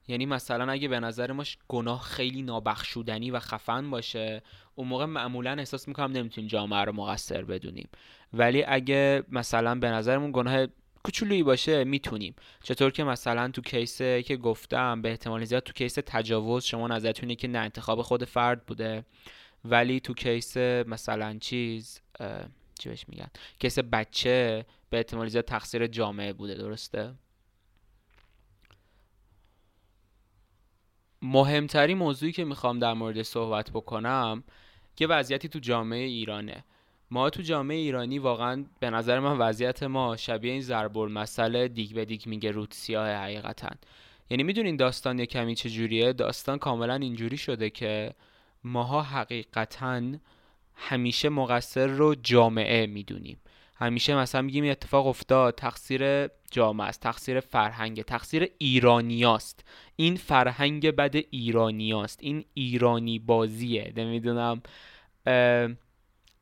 یعنی 0.08 0.26
مثلا 0.26 0.72
اگه 0.72 0.88
به 0.88 1.00
نظر 1.00 1.32
ما 1.32 1.44
گناه 1.68 2.02
خیلی 2.02 2.42
نابخشودنی 2.42 3.30
و 3.30 3.40
خفن 3.40 3.90
باشه 3.90 4.42
اون 4.74 4.88
موقع 4.88 5.04
معمولا 5.04 5.50
احساس 5.52 5.88
می‌کنم 5.88 6.12
نمی‌تونیم 6.12 6.48
جامعه 6.48 6.84
رو 6.84 6.92
مقصر 6.92 7.44
بدونیم. 7.44 7.88
ولی 8.32 8.64
اگه 8.64 9.22
مثلا 9.28 9.74
به 9.74 9.90
نظرمون 9.90 10.30
گناه 10.32 10.66
کوچولویی 11.04 11.42
باشه 11.42 11.84
می‌تونیم. 11.84 12.34
چطور 12.62 12.90
که 12.90 13.04
مثلا 13.04 13.48
تو 13.48 13.62
case 13.62 13.98
که 14.02 14.36
گفتم 14.36 15.02
به 15.02 15.10
احتمال 15.10 15.44
زیاد 15.44 15.62
تو 15.62 15.72
case 15.72 15.94
تجاوز 16.06 16.64
شما 16.64 16.88
نظرتونه 16.88 17.34
که 17.34 17.48
نه 17.48 17.58
انتخاب 17.58 18.02
خود 18.02 18.24
فرد 18.24 18.66
بوده. 18.66 19.04
ولی 19.64 20.00
تو 20.00 20.14
case 20.14 20.56
مثلا 20.56 21.38
چیز 21.40 22.00
چی 22.78 22.88
بهش 22.88 23.04
میگن؟ 23.08 23.28
کیس 23.58 23.78
بچه 23.78 24.64
به 24.90 24.96
احتمال 24.96 25.28
زیاد 25.28 25.44
تقصیر 25.44 25.86
جامعه 25.86 26.32
بوده 26.32 26.54
درسته؟ 26.54 27.14
مهمترین 31.22 31.98
موضوعی 31.98 32.32
که 32.32 32.44
می‌خوام 32.44 32.78
در 32.78 32.92
مورد 32.92 33.22
صحبت 33.22 33.70
بکنم 33.70 34.44
که 34.96 35.06
وضعیتی 35.06 35.48
تو 35.48 35.58
جامعه 35.58 36.04
ایرانه. 36.04 36.64
ما 37.10 37.30
تو 37.30 37.42
جامعه 37.42 37.76
ایرانی 37.76 38.18
واقعا 38.18 38.64
به 38.80 38.90
نظر 38.90 39.20
من 39.20 39.38
وضعیت 39.38 39.82
ما 39.82 40.16
شبیه 40.16 40.52
این 40.52 40.60
ضرب 40.60 40.98
مسئله 40.98 41.68
دیگ 41.68 41.94
به 41.94 42.04
دیگ 42.04 42.26
میگه 42.26 42.50
رود 42.50 42.72
سیاه 42.72 43.08
حقیقتا. 43.08 43.70
یعنی 44.30 44.42
می‌دونین 44.42 44.76
داستان 44.76 45.18
یه 45.18 45.26
کمی 45.26 45.54
چجوریه؟ 45.54 46.12
داستان 46.12 46.58
کاملا 46.58 46.94
اینجوری 46.94 47.36
شده 47.36 47.70
که 47.70 48.14
ماها 48.64 49.02
حقیقتا 49.02 50.02
همیشه 50.74 51.28
مقصر 51.28 51.86
رو 51.86 52.14
جامعه 52.14 52.86
می‌دونیم. 52.86 53.40
همیشه 53.80 54.16
مثلا 54.16 54.42
میگیم 54.42 54.70
اتفاق 54.70 55.06
افتاد 55.06 55.54
تقصیر 55.54 56.28
جامعه 56.50 56.86
است 56.86 57.00
تقصیر 57.00 57.40
فرهنگ 57.40 58.02
تقصیر 58.02 58.48
ایرانیاست 58.58 59.64
این 59.96 60.16
فرهنگ 60.16 60.90
بد 60.90 61.16
ایرانیاست 61.30 62.18
این 62.22 62.44
ایرانی 62.54 63.18
بازیه. 63.18 63.92
نمی‌دونم 63.96 64.62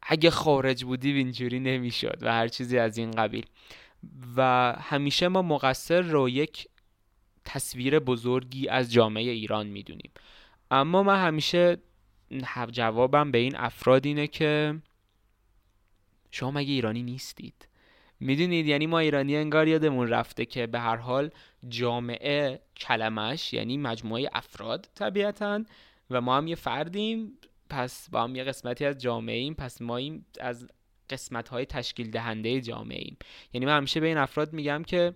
اگه 0.03 0.31
خارج 0.31 0.85
بودی 0.85 1.13
اینجوری 1.13 1.61
نمی‌شد 1.61 2.19
و 2.21 2.33
هر 2.33 2.49
چیزی 2.49 2.79
از 2.79 2.99
این 2.99 3.11
قبیل. 3.11 3.47
و 4.37 4.73
همیشه 4.81 5.29
ما 5.29 5.43
مقصر 5.43 6.01
رو 6.01 6.29
یک 6.29 6.69
تصویر 7.45 7.99
بزرگی 7.99 8.69
از 8.69 8.93
جامعه 8.93 9.31
ایران 9.31 9.67
می‌دونیم. 9.67 10.11
اما 10.71 11.03
من 11.03 11.27
همیشه 11.27 11.77
جوابم 12.71 13.31
به 13.31 13.39
این 13.39 13.57
افراد 13.57 14.07
اینه 14.07 14.27
که 14.27 14.75
شما 16.31 16.51
مگه 16.51 16.73
ایرانی 16.73 17.03
نیستید؟ 17.03 17.69
می‌دونید؟ 18.21 18.67
یعنی 18.67 18.87
ما 18.87 18.99
ایرانی 18.99 19.37
انگار 19.37 19.69
یادمون 19.69 20.09
رفته 20.09 20.45
که 20.45 20.67
به 20.67 20.81
هر 20.81 20.97
حال 20.97 21.31
جامعه 21.69 22.61
کلمش 22.77 23.53
یعنی 23.53 23.77
مجموعه 23.77 24.29
افراد 24.33 24.89
طبیعتا 24.95 25.65
و 26.11 26.21
ما 26.21 26.37
هم 26.37 26.47
یه 26.47 26.55
فردیم 26.55 27.39
پس 27.71 28.11
با 28.11 28.25
هم 28.25 28.37
یه 28.37 28.45
قسمتی 28.45 28.85
از 28.85 28.99
جامعه 28.99 29.37
ایم 29.37 29.55
پس 29.55 29.83
ما 29.83 29.97
این 29.97 30.25
از 30.41 30.69
قسمت 31.11 31.49
های 31.49 31.67
تشکیل 31.67 32.11
دهنده 32.11 32.61
جامعه 32.61 32.99
ایم 32.99 33.17
یعنی 33.53 33.67
من 33.67 33.77
همیشه 33.77 34.01
به 34.01 34.07
این 34.07 34.17
افراد 34.17 34.53
میگم 34.53 34.83
که 34.87 35.15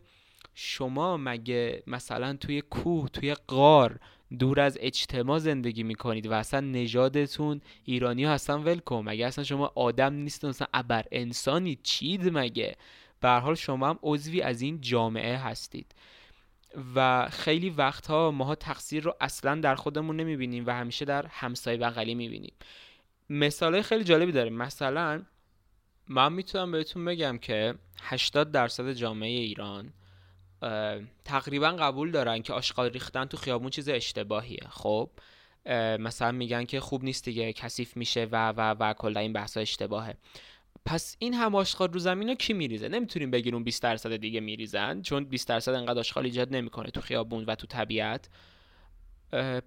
شما 0.54 1.16
مگه 1.16 1.82
مثلا 1.86 2.36
توی 2.36 2.60
کوه 2.60 3.08
توی 3.08 3.34
غار 3.34 4.00
دور 4.38 4.60
از 4.60 4.78
اجتماع 4.80 5.38
زندگی 5.38 5.82
می‌کنید 5.82 6.26
و 6.26 6.32
اصلا 6.32 6.60
نژادتون 6.60 7.60
ایرانی 7.84 8.24
هستن 8.24 8.54
ولکم. 8.54 9.00
مگه 9.04 9.26
اصلا 9.26 9.44
شما 9.44 9.72
آدم 9.74 10.14
نیستون 10.14 10.50
اصلا 10.50 10.66
ابر 10.74 11.04
انسانی 11.12 11.78
چید 11.82 12.38
مگه؟ 12.38 12.76
به 13.20 13.28
حال 13.28 13.54
شما 13.54 13.88
هم 13.88 13.98
عضوی 14.02 14.42
از 14.42 14.62
این 14.62 14.80
جامعه 14.80 15.36
هستید. 15.36 15.94
و 16.94 17.28
خیلی 17.32 17.70
وقتها 17.70 18.30
ماها 18.30 18.54
تقصیر 18.54 19.02
رو 19.02 19.16
اصلا 19.20 19.60
در 19.60 19.74
خودمون 19.74 20.16
نمی‌بینیم 20.16 20.66
و 20.66 20.70
همیشه 20.70 21.04
در 21.04 21.26
همسایه 21.26 21.76
بغلی 21.76 22.14
می‌بینیم. 22.14 22.52
مثال 23.30 23.82
خیلی 23.82 24.04
جالبی 24.04 24.32
داریم. 24.32 24.52
مثلا 24.52 25.22
من 26.08 26.32
می‌تونم 26.32 26.72
بهتون 26.72 27.04
بگم 27.04 27.38
که 27.38 27.74
80 28.02 28.52
درصد 28.52 28.92
جامعه 28.92 29.30
ایران 29.30 29.92
تقریبا 31.24 31.70
قبول 31.70 32.10
دارن 32.10 32.42
که 32.42 32.52
آشغال 32.52 32.90
ریختن 32.90 33.24
تو 33.24 33.36
خیابون 33.36 33.70
چیز 33.70 33.88
اشتباهیه. 33.88 34.66
خب؟ 34.70 35.10
مثلا 35.98 36.32
میگن 36.32 36.64
که 36.64 36.80
خوب 36.80 37.04
نیست 37.04 37.24
دیگه 37.24 37.52
کثیف 37.52 37.96
میشه 37.96 38.28
و 38.32 38.48
و 38.56 38.76
و 38.80 38.92
کلا 38.92 39.20
این 39.20 39.32
بحثا 39.32 39.60
اشتباهه. 39.60 40.16
پس 40.84 41.16
این 41.18 41.34
هم 41.34 41.54
آشغال 41.54 41.92
رو 41.92 41.98
زمین 41.98 42.28
رو 42.28 42.34
کی 42.34 42.52
میریزه؟ 42.52 42.88
نمی‌تونیم 42.88 43.30
بگیم 43.30 43.54
اون 43.54 43.64
20 43.64 43.82
درصد 43.82 44.16
دیگه 44.16 44.40
میریزن 44.40 45.02
چون 45.02 45.24
20 45.24 45.48
درصد 45.48 45.72
انقدر 45.72 45.98
آشغال 45.98 46.24
ایجاد 46.24 46.54
نمی‌کنه 46.54 46.90
تو 46.90 47.00
خیابون 47.00 47.44
و 47.44 47.54
تو 47.54 47.66
طبیعت. 47.66 48.28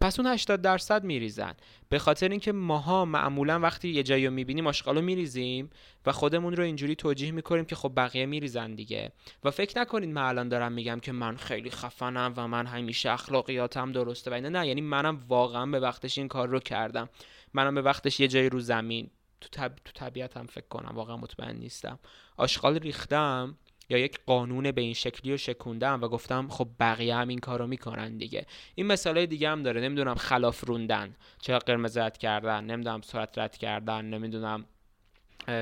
پس 0.01 0.19
اون 0.19 0.29
80 0.31 0.61
درصد 0.61 1.03
میریزن. 1.03 1.53
به 1.89 1.99
خاطر 1.99 2.29
اینکه 2.29 2.51
ماها 2.51 3.05
معمولا 3.05 3.59
وقتی 3.59 3.89
یه 3.89 4.03
جایی 4.03 4.25
رو 4.25 4.33
می‌بینیم 4.33 4.67
آشغالو 4.67 5.01
میریزیم 5.01 5.69
و 6.05 6.11
خودمون 6.11 6.55
رو 6.55 6.63
اینجوری 6.63 6.95
توجیه 6.95 7.31
می‌کنیم 7.31 7.65
که 7.65 7.75
خب 7.75 7.93
بقیه 7.95 8.25
میریزن 8.25 8.75
دیگه. 8.75 9.11
و 9.43 9.51
فکر 9.51 9.81
نکنید 9.81 10.09
من 10.09 10.21
الان 10.21 10.49
دارم 10.49 10.71
میگم 10.71 10.99
که 10.99 11.11
من 11.11 11.37
خیلی 11.37 11.69
خفنم 11.69 12.33
و 12.37 12.47
من 12.47 12.65
همیشه 12.65 13.11
اخلاقیاتم 13.11 13.91
درسته 13.91 14.31
و 14.31 14.33
اینا. 14.33 14.49
نه 14.49 14.67
یعنی 14.67 14.81
منم 14.81 15.19
واقعا 15.27 15.65
به 15.65 15.79
وقتش 15.79 16.17
این 16.17 16.27
کار 16.27 16.47
رو 16.47 16.59
کردم. 16.59 17.09
منم 17.53 17.75
به 17.75 17.81
وقتش 17.81 18.19
یه 18.19 18.27
جایی 18.27 18.49
رو 18.49 18.59
زمین. 18.59 19.09
تو, 19.41 19.49
طب... 19.51 19.75
تو 19.85 19.91
طبیعتم 19.93 20.45
فکر 20.45 20.67
کنم 20.69 20.95
واقعا 20.95 21.17
مطمئن 21.17 21.55
نیستم. 21.55 21.99
آشغال 22.37 22.79
ریختم. 22.79 23.57
یا 23.89 23.97
یک 23.97 24.19
قانون 24.25 24.71
به 24.71 24.81
این 24.81 24.93
شکلی 24.93 25.31
رو 25.31 25.37
شکوندم 25.37 26.01
و 26.01 26.07
گفتم 26.07 26.47
خب 26.47 26.67
بقیه 26.79 27.15
هم 27.15 27.27
این 27.27 27.39
کارو 27.39 27.67
می‌کنن 27.67 28.17
دیگه. 28.17 28.45
این 28.75 28.87
مسئله 28.87 29.25
دیگه 29.25 29.49
هم 29.49 29.63
داره. 29.63 29.81
نمی‌دونم 29.81 30.15
خلاف 30.15 30.63
روندن 30.65 31.15
چه 31.41 31.57
قرمز 31.57 31.97
رد 31.97 32.17
کردن 32.17 32.63
نمی‌دونم 32.63 33.01
سرعت 33.01 33.37
رد 33.37 33.57
کردن 33.57 34.05
نمی‌دونم 34.05 34.65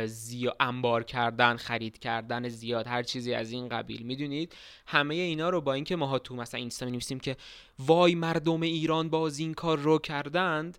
زیا 0.05 0.55
انبار 0.59 1.03
کردن 1.03 1.57
خرید 1.57 1.99
کردن 1.99 2.49
زیاد 2.49 2.87
هر 2.87 3.03
چیزی 3.03 3.33
از 3.33 3.51
این 3.51 3.69
قبیل. 3.69 4.03
می‌دونید؟ 4.03 4.55
همه 4.87 5.15
اینا 5.15 5.49
رو 5.49 5.61
با 5.61 5.73
اینکه 5.73 5.95
ماها 5.95 6.19
تو 6.19 6.35
مثلا 6.35 6.59
اینستا 6.59 6.85
نویسیم 6.85 7.19
که 7.19 7.37
وای 7.79 8.15
مردم 8.15 8.61
ایران 8.61 9.09
باز 9.09 9.39
این 9.39 9.53
کار 9.53 9.79
رو 9.79 9.99
کردند 9.99 10.77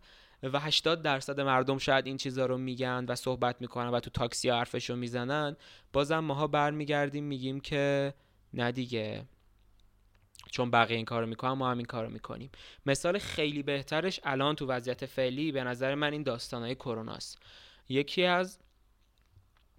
و 0.52 0.60
80 0.60 1.02
درصد 1.02 1.40
مردم 1.40 1.78
شاید 1.78 2.06
این 2.06 2.16
چیزا 2.16 2.46
رو 2.46 2.58
میگن 2.58 3.04
و 3.08 3.14
صحبت 3.14 3.60
می‌کنن 3.60 3.88
و 3.88 4.00
تو 4.00 4.10
تاکسی 4.10 4.50
حرفش 4.50 4.90
رو 4.90 4.96
می‌زنن. 4.96 5.56
بازم 5.92 6.18
ماها 6.18 6.46
برمیگردیم 6.46 7.24
میگیم 7.24 7.60
که 7.60 8.14
نه 8.54 8.72
دیگه. 8.72 9.24
چون 10.50 10.70
بقیه 10.70 10.96
این 10.96 11.04
کارو 11.04 11.26
می‌کنن 11.26 11.52
ما 11.52 11.70
هم 11.70 11.76
این 11.76 11.86
کارو 11.86 12.10
می‌کنیم. 12.10 12.50
مثال 12.86 13.18
خیلی 13.18 13.62
بهترش 13.62 14.20
الان 14.24 14.54
تو 14.54 14.66
وضعیت 14.66 15.06
فعلی 15.06 15.52
به 15.52 15.64
نظر 15.64 15.94
من 15.94 16.12
این 16.12 16.22
داستانهای 16.22 16.74
کروناست. 16.74 17.38
یکی 17.88 18.24
از 18.24 18.58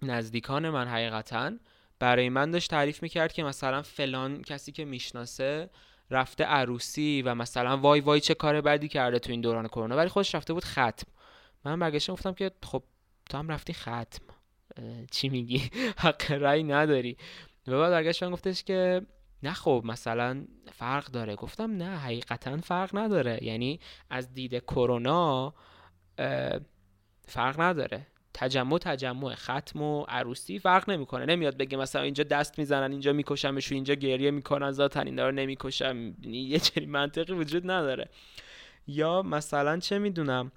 نزدیکان 0.02 0.70
من 0.70 0.88
حقیقتا 0.88 1.52
برای 1.98 2.28
من 2.28 2.50
داشت 2.50 2.70
تعریف 2.70 3.02
می‌کرد 3.02 3.32
که 3.32 3.44
مثلا 3.44 3.82
فلان 3.82 4.42
کسی 4.42 4.72
که 4.72 4.84
می‌شناسه 4.84 5.70
رفته 6.10 6.44
عروسی 6.44 7.22
و 7.22 7.34
مثلا 7.34 7.76
وای 7.76 8.00
وای 8.00 8.20
چه 8.20 8.34
کار 8.34 8.60
بدی 8.60 8.88
کرده 8.88 9.18
تو 9.18 9.30
این 9.30 9.40
دوران 9.40 9.68
کرونا. 9.68 9.96
ولی 9.96 10.08
خودش 10.08 10.34
رفته 10.34 10.52
بود 10.52 10.64
ختم. 10.64 11.12
من 11.64 11.78
برگشتم 11.78 12.12
گفتم 12.12 12.32
که 12.32 12.50
خب 12.62 12.82
تو 13.30 13.38
هم 13.38 13.48
رفتی 13.48 13.72
ختم. 13.72 14.24
چی 15.10 15.28
میگی؟ 15.28 15.70
حق 15.98 16.30
رأی 16.30 16.62
نداری. 16.62 17.16
و 17.66 17.78
بعد 17.78 17.90
برگشتم 17.90 18.30
گفتش 18.30 18.64
که 18.64 19.02
نه 19.42 19.52
خب 19.52 19.82
مثلا 19.84 20.44
فرق 20.72 21.06
داره. 21.06 21.34
گفتم 21.36 21.70
نه 21.70 21.96
حقیقتا 21.96 22.56
فرق 22.56 22.96
نداره. 22.96 23.38
یعنی 23.42 23.80
از 24.10 24.32
دید 24.32 24.58
کرونا 24.58 25.54
فرق 27.28 27.60
نداره. 27.60 28.06
تجمع 28.38 28.78
تجمع 28.78 29.34
ختم 29.34 29.82
و 29.82 30.02
عروسی 30.08 30.58
فرق 30.58 30.90
نمی‌کنه. 30.90 31.26
نمیاد 31.26 31.56
بگه 31.56 31.76
مثلا 31.76 32.02
اینجا 32.02 32.24
دست 32.24 32.58
می‌زنن 32.58 32.90
اینجا 32.90 33.12
میکشمش 33.12 33.72
اینجا 33.72 33.94
گریه 33.94 34.30
می‌کنن 34.30 34.70
ذاتن 34.72 35.06
این 35.06 35.16
داره 35.16 35.32
نمی‌کشم. 35.32 35.96
یعنی 36.22 36.38
یه 36.38 36.58
چنین 36.58 36.90
منطقی 36.90 37.32
وجود 37.32 37.70
نداره. 37.70 38.08
یا 38.86 39.22
مثلا 39.22 39.78
چه 39.78 39.98
می‌دونم 39.98 40.52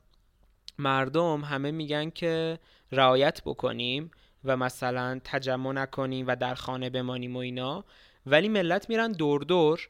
مردم 0.77 1.41
همه 1.41 1.71
میگن 1.71 2.09
که 2.09 2.59
رعایت 2.91 3.41
بکنیم 3.45 4.11
و 4.43 4.57
مثلا 4.57 5.19
تجمع 5.23 5.71
نکنیم 5.71 6.27
و 6.27 6.35
در 6.35 6.55
خانه 6.55 6.89
بمانیم 6.89 7.35
و 7.35 7.39
اینا 7.39 7.85
ولی 8.25 8.49
ملت 8.49 8.89
میرن 8.89 9.11
دور 9.11 9.41
دور 9.41 9.89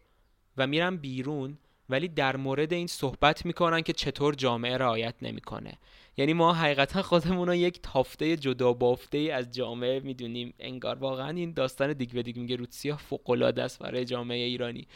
و 0.57 0.67
میرن 0.67 0.97
بیرون 0.97 1.57
ولی 1.89 2.07
در 2.07 2.35
مورد 2.35 2.73
این 2.73 2.87
صحبت 2.87 3.45
می‌کنن 3.45 3.81
که 3.81 3.93
چطور 3.93 4.35
جامعه 4.35 4.77
رعایت 4.77 5.15
نمی‌کنه. 5.21 5.77
یعنی 6.19 6.33
ما 6.33 6.53
حقیقتا 6.53 7.01
خودمون 7.01 7.47
رو 7.47 7.55
یک 7.55 7.79
تافته 7.83 8.37
جدا 8.37 8.73
بافته 8.73 9.17
از 9.17 9.51
جامعه 9.51 9.99
می‌دونیم. 9.99 10.53
انگار 10.59 10.95
واقعا 10.95 11.29
این 11.29 11.53
داستان 11.53 11.93
دیگ 11.93 12.11
به 12.11 12.23
دیگ 12.23 12.37
میگه 12.37 12.55
روسیا 12.55 12.97
فوق 12.97 13.29
العاده 13.29 13.63
است 13.63 13.79
برای 13.79 14.05
جامعه 14.05 14.37
ایرانی. 14.45 14.87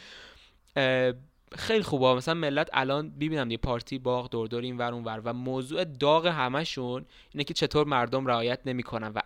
خیلی 1.52 1.82
خوبه. 1.82 2.14
مثلا 2.14 2.34
ملت 2.34 2.70
الان 2.72 3.10
ببینم 3.10 3.50
یه 3.50 3.56
پارتی 3.56 3.98
باغ 3.98 4.30
دور 4.30 4.46
دور 4.46 4.62
این 4.62 4.78
ور 4.78 4.92
اون 4.92 5.04
ور. 5.04 5.20
و 5.24 5.32
موضوع 5.32 5.84
داغ 5.84 6.26
همشون 6.26 7.04
اینه 7.32 7.44
که 7.44 7.54
چطور 7.54 7.86
مردم 7.86 8.26
رعایت 8.26 8.60
نمی‌کنن 8.66 9.12
و 9.14 9.20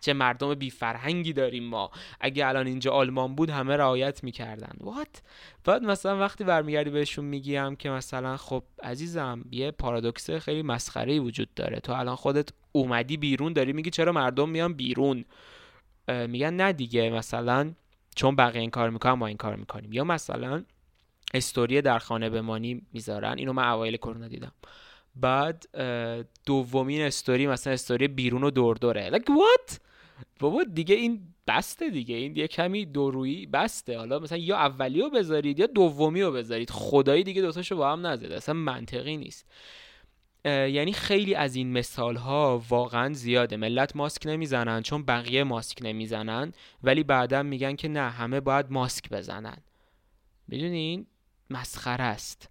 چه 0.00 0.12
مردم 0.12 0.54
بی 0.54 0.70
فرهنگی 0.70 1.32
داریم 1.32 1.64
ما. 1.64 1.90
اگه 2.20 2.46
الان 2.46 2.66
اینجا 2.66 2.92
آلمان 2.92 3.34
بود 3.34 3.50
همه 3.50 3.76
رعایت 3.76 4.24
می‌کردن. 4.24 4.76
وات 4.80 5.22
بعد 5.64 5.82
مثلا 5.82 6.18
وقتی 6.18 6.44
برمیگردی 6.44 6.90
بهشون 6.90 7.24
میگیم 7.24 7.76
که 7.76 7.90
مثلا 7.90 8.36
خب 8.36 8.62
عزیزم 8.82 9.44
یه 9.50 9.70
پارادوکس 9.70 10.30
خیلی 10.30 10.62
مسخره 10.62 11.20
وجود 11.20 11.54
داره. 11.54 11.80
تو 11.80 11.92
الان 11.92 12.16
خودت 12.16 12.48
اومدی 12.72 13.16
بیرون 13.16 13.52
داری 13.52 13.72
میگی 13.72 13.90
چرا 13.90 14.12
مردم 14.12 14.48
میان 14.48 14.72
بیرون؟ 14.72 15.24
میگن 16.08 16.54
نه 16.54 16.72
دیگه 16.72 17.10
مثلا 17.10 17.72
چون 18.16 18.36
بقیه 18.36 18.60
این 18.60 18.70
کار 18.70 18.90
می‌کنن 18.90 19.12
ما 19.12 19.26
این 19.26 19.36
کار 19.36 19.56
می‌کنیم. 19.56 19.92
یا 19.92 20.04
مثلا 20.04 20.64
استوری 21.34 21.82
در 21.82 21.98
خانه 21.98 22.30
بمانی 22.30 22.82
می‌ذارن. 22.92 23.38
اینو 23.38 23.52
من 23.52 23.68
اوایل 23.68 23.96
کرونا 23.96 24.28
دیدم. 24.28 24.52
بعد 25.16 25.66
دومین 26.46 27.02
استوری 27.02 27.46
مثلا 27.46 27.72
استوری 27.72 28.08
بیرون 28.08 28.44
و 28.44 28.50
دور 28.50 28.76
دوره. 28.76 29.10
Like 29.10 29.30
what? 29.30 29.78
بابا 30.40 30.64
دیگه 30.64 30.94
این 30.94 31.22
بسته 31.46 31.90
دیگه. 31.90 32.14
این 32.14 32.36
یه 32.36 32.48
کمی 32.48 32.86
دورویی 32.86 33.46
بسته. 33.46 33.98
حالا 33.98 34.18
مثلا 34.18 34.38
یا 34.38 34.56
اولی 34.56 35.00
رو 35.00 35.10
بذارید 35.10 35.58
یا 35.58 35.66
دومی 35.66 36.22
رو 36.22 36.32
بذارید. 36.32 36.70
خدایی 36.70 37.24
دیگه 37.24 37.42
دوتاشو 37.42 37.76
با 37.76 37.92
هم 37.92 38.06
نزد 38.06 38.32
اصلا 38.32 38.54
منطقی 38.54 39.16
نیست. 39.16 39.46
یعنی 40.44 40.92
خیلی 40.92 41.34
از 41.34 41.56
این 41.56 41.72
مثال 41.72 42.16
ها 42.16 42.62
واقعا 42.68 43.12
زیاده. 43.12 43.56
ملت 43.56 43.96
ماسک 43.96 44.26
نمی‌زنن 44.26 44.82
چون 44.82 45.04
بقیه 45.04 45.44
ماسک 45.44 45.78
نمی‌زنن. 45.82 46.52
ولی 46.82 47.02
بعدا 47.02 47.42
میگن 47.42 47.76
که 47.76 47.88
نه 47.88 48.10
همه 48.10 48.40
باید 48.40 48.70
ماسک 48.70 49.10
بزنن. 49.10 49.56
می‌دونین؟ 50.48 51.06
مسخره 51.50 52.04
است. 52.04 52.50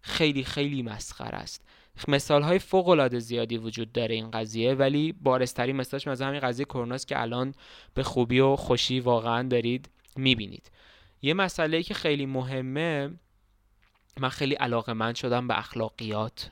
خیلی 0.00 0.44
خیلی 0.44 0.82
مسخره 0.82 1.38
است. 1.38 1.64
مثال 2.08 2.42
های 2.42 2.58
فوق 2.58 2.88
العاده 2.88 3.18
زیادی 3.18 3.56
وجود 3.56 3.92
داره 3.92 4.14
این 4.14 4.30
قضیه 4.30 4.74
ولی 4.74 5.12
بارزترین 5.12 5.76
مثالش 5.76 6.06
از 6.06 6.22
همین 6.22 6.40
قضیه 6.40 6.64
کرونا 6.64 6.98
که 6.98 7.20
الان 7.20 7.54
به 7.94 8.02
خوبی 8.02 8.40
و 8.40 8.56
خوشی 8.56 9.00
واقعا 9.00 9.48
دارید 9.48 9.90
می‌بینید. 10.16 10.70
یه 11.22 11.34
مسئله 11.34 11.82
که 11.82 11.94
خیلی 11.94 12.26
مهمه 12.26 13.10
من 14.20 14.28
خیلی 14.28 14.54
علاقه‌مند 14.54 15.14
شدم 15.14 15.48
به 15.48 15.58
اخلاقیات 15.58 16.50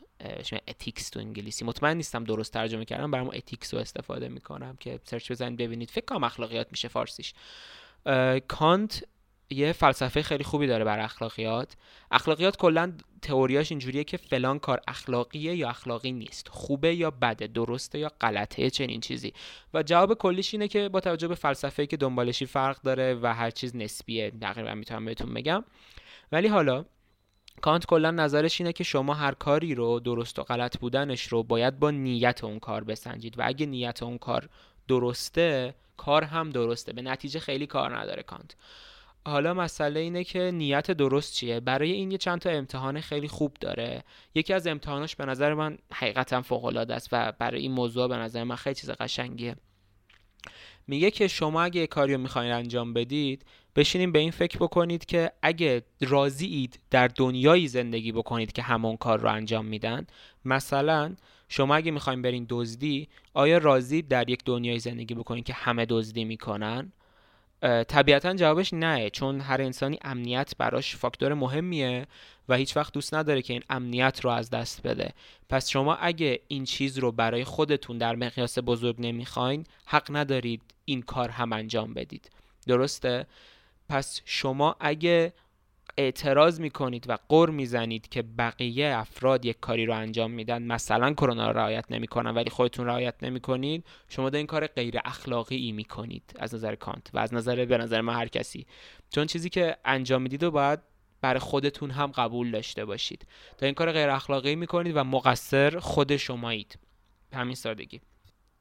ethics 0.68 1.10
تو 1.10 1.20
انگلیسی. 1.20 1.64
مطمئن 1.64 1.96
نیستم 1.96 2.24
درست 2.24 2.52
ترجمه 2.52 2.84
کردم 2.84 3.10
برام 3.10 3.30
ethics 3.34 3.74
رو 3.74 3.80
استفاده 3.80 4.28
می‌کنم 4.28 4.76
که 4.80 5.00
search 5.04 5.32
بزنید 5.32 5.58
ببینید. 5.58 5.90
فکر 5.90 6.04
کنم 6.04 6.24
اخلاقیات 6.24 6.66
میشه 6.70 6.88
فارسیش. 6.88 7.34
کانت 8.48 9.04
یه 9.50 9.72
فلسفه 9.72 10.22
خیلی 10.22 10.44
خوبی 10.44 10.66
داره 10.66 10.84
بر 10.84 11.00
اخلاقیات. 11.00 11.76
اخلاقیات 12.10 12.56
کلا 12.56 12.92
تئوریاش 13.22 13.72
اینجوریه 13.72 14.04
که 14.04 14.16
فلان 14.16 14.58
کار 14.58 14.80
اخلاقیه 14.88 15.56
یا 15.56 15.68
اخلاقی 15.68 16.12
نیست. 16.12 16.48
خوبه 16.48 16.94
یا 16.94 17.10
بده 17.10 17.46
درسته 17.46 17.98
یا 17.98 18.12
غلطه 18.20 18.70
چنین 18.70 19.00
چیزی. 19.00 19.32
و 19.74 19.82
جواب 19.82 20.14
کلیش 20.14 20.54
اینه 20.54 20.68
که 20.68 20.88
با 20.88 21.00
توجه 21.00 21.28
به 21.28 21.34
فلسفه 21.34 21.86
که 21.86 21.96
دنبالشی 21.96 22.46
فرق 22.46 22.82
داره 22.82 23.18
و 23.22 23.34
هر 23.34 23.50
چیز 23.50 23.76
نسبیه 23.76 24.30
تقریبا 24.30 24.74
می‌تونم 24.74 25.04
بهتون 25.04 25.34
بگم. 25.34 25.64
ولی 26.32 26.48
حالا 26.48 26.84
کانت 27.60 27.86
کلا 27.86 28.10
نظرش 28.10 28.60
اینه 28.60 28.72
که 28.72 28.84
شما 28.84 29.14
هر 29.14 29.32
کاری 29.32 29.74
رو 29.74 30.00
درست 30.00 30.38
و 30.38 30.42
غلط 30.42 30.78
بودنش 30.78 31.22
رو 31.22 31.42
باید 31.42 31.78
با 31.78 31.90
نیت 31.90 32.44
اون 32.44 32.58
کار 32.58 32.84
بسنجید. 32.84 33.38
و 33.38 33.42
اگه 33.44 33.66
نیت 33.66 34.02
اون 34.02 34.18
کار 34.18 34.48
درسته 34.88 35.74
کار 35.96 36.24
هم 36.24 36.50
درسته. 36.50 36.92
به 36.92 37.02
نتیجه 37.02 37.40
خیلی 37.40 37.66
کار 37.66 37.98
نداره 37.98 38.22
کانت. 38.22 38.56
حالا 39.26 39.54
مسئله 39.54 40.00
اینه 40.00 40.24
که 40.24 40.50
نیت 40.54 40.90
درست 40.90 41.34
چیه؟ 41.34 41.60
برای 41.60 41.92
این 41.92 42.10
یه 42.10 42.18
چند 42.18 42.40
تا 42.40 42.50
امتحان 42.50 43.00
خیلی 43.00 43.28
خوب 43.28 43.56
داره. 43.60 44.04
یکی 44.34 44.52
از 44.52 44.66
امتحاناش 44.66 45.16
به 45.16 45.24
نظر 45.24 45.54
من 45.54 45.78
حقیقتا 45.92 46.42
فوق 46.42 46.64
العاده 46.64 46.94
است 46.94 47.08
و 47.12 47.32
برای 47.38 47.60
این 47.60 47.72
موضوع 47.72 48.08
به 48.08 48.16
نظر 48.16 48.44
من 48.44 48.56
خیلی 48.56 48.74
چیز 48.74 48.90
قشنگیه. 48.90 49.56
میگه 50.86 51.10
که 51.10 51.28
شما 51.28 51.62
اگه 51.62 51.86
کاری 51.86 52.12
رو 52.12 52.20
می‌خواین 52.20 52.52
انجام 52.52 52.92
بدید 52.92 53.44
بشینیم 53.76 54.12
به 54.12 54.18
این 54.18 54.30
فکر 54.30 54.58
بکنید 54.58 55.04
که 55.04 55.32
اگه 55.42 55.82
راضی 56.00 56.46
اید 56.46 56.78
در 56.90 57.08
دنیایی 57.08 57.68
زندگی 57.68 58.12
بکنید 58.12 58.52
که 58.52 58.62
همون 58.62 58.96
کار 58.96 59.20
رو 59.20 59.32
انجام 59.32 59.66
میدن 59.66 60.06
مثلا 60.44 61.16
شما 61.48 61.76
اگه 61.76 61.90
می‌خواین 61.90 62.22
برین 62.22 62.46
دزدی 62.48 63.08
آیا 63.34 63.58
راضی 63.58 64.02
در 64.02 64.30
یک 64.30 64.44
دنیای 64.44 64.78
زندگی 64.78 65.14
بکنید 65.14 65.44
که 65.44 65.52
همه 65.52 65.86
دزدی 65.88 66.24
می‌کنن؟ 66.24 66.92
طبیعتا 67.62 68.34
جوابش 68.34 68.74
نه 68.74 69.10
چون 69.10 69.40
هر 69.40 69.62
انسانی 69.62 69.98
امنیت 70.02 70.52
براش 70.58 70.96
فاکتور 70.96 71.34
مهمیه 71.34 72.06
و 72.48 72.54
هیچ 72.54 72.76
وقت 72.76 72.92
دوست 72.92 73.14
نداره 73.14 73.42
که 73.42 73.52
این 73.52 73.62
امنیت 73.70 74.20
رو 74.20 74.30
از 74.30 74.50
دست 74.50 74.82
بده. 74.82 75.12
پس 75.48 75.68
شما 75.68 75.94
اگه 75.94 76.40
این 76.48 76.64
چیز 76.64 76.98
رو 76.98 77.12
برای 77.12 77.44
خودتون 77.44 77.98
در 77.98 78.16
مقیاس 78.16 78.58
بزرگ 78.58 78.96
نمی‌خواین 78.98 79.64
حق 79.86 80.06
ندارید 80.10 80.62
این 80.84 81.02
کار 81.02 81.28
هم 81.28 81.52
انجام 81.52 81.94
بدید. 81.94 82.30
درسته؟ 82.66 83.26
پس 83.88 84.20
شما 84.24 84.76
اگه 84.80 85.32
اعتراض 85.98 86.60
می‌کنید 86.60 87.10
و 87.10 87.18
قر 87.28 87.50
می‌زنید 87.50 88.08
که 88.08 88.22
بقیه 88.22 88.96
افراد 88.96 89.44
یک 89.44 89.60
کاری 89.60 89.86
رو 89.86 89.94
انجام 89.94 90.30
میدن. 90.30 90.62
مثلا 90.62 91.12
کرونا 91.12 91.50
رو 91.50 91.58
رعایت 91.58 91.84
نمی‌کنن 91.90 92.30
ولی 92.30 92.50
خودتون 92.50 92.86
رعایت 92.86 93.14
نمی‌کنید. 93.22 93.84
شما 94.08 94.28
این 94.28 94.46
کار 94.46 94.66
غیر 94.66 94.98
اخلاقی 95.04 95.56
ای 95.56 95.72
می‌کنید 95.72 96.32
از 96.38 96.54
نظر 96.54 96.74
کانت 96.74 97.10
و 97.14 97.18
از 97.18 97.34
نظر 97.34 97.64
به 97.64 97.78
نظر 97.78 98.00
ما 98.00 98.12
هر 98.12 98.28
کسی. 98.28 98.66
چون 99.10 99.26
چیزی 99.26 99.50
که 99.50 99.76
انجام 99.84 100.22
می‌دید 100.22 100.42
و 100.42 100.50
باید 100.50 100.80
برای 101.20 101.40
خودتون 101.40 101.90
هم 101.90 102.06
قبول 102.06 102.50
داشته 102.50 102.84
باشید. 102.84 103.26
تا 103.56 103.66
این 103.66 103.74
کار 103.74 103.92
غیر 103.92 104.10
اخلاقی 104.10 104.56
می‌کنید 104.56 104.96
و 104.96 105.04
مقصر 105.04 105.78
خود 105.78 106.16
شمایید. 106.16 106.78
همین 107.34 107.54
سادگی. 107.54 108.00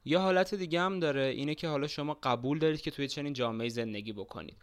یه 0.04 0.18
حالت 0.18 0.54
دیگه 0.54 0.80
هم 0.80 1.00
داره 1.00 1.24
اینه 1.24 1.54
که 1.54 1.68
حالا 1.68 1.86
شما 1.86 2.18
قبول 2.22 2.58
دارید 2.58 2.80
که 2.80 2.90
توی 2.90 3.08
چنین 3.08 3.32
جامعه 3.32 3.68
زندگی 3.68 4.12
بکنید. 4.12 4.56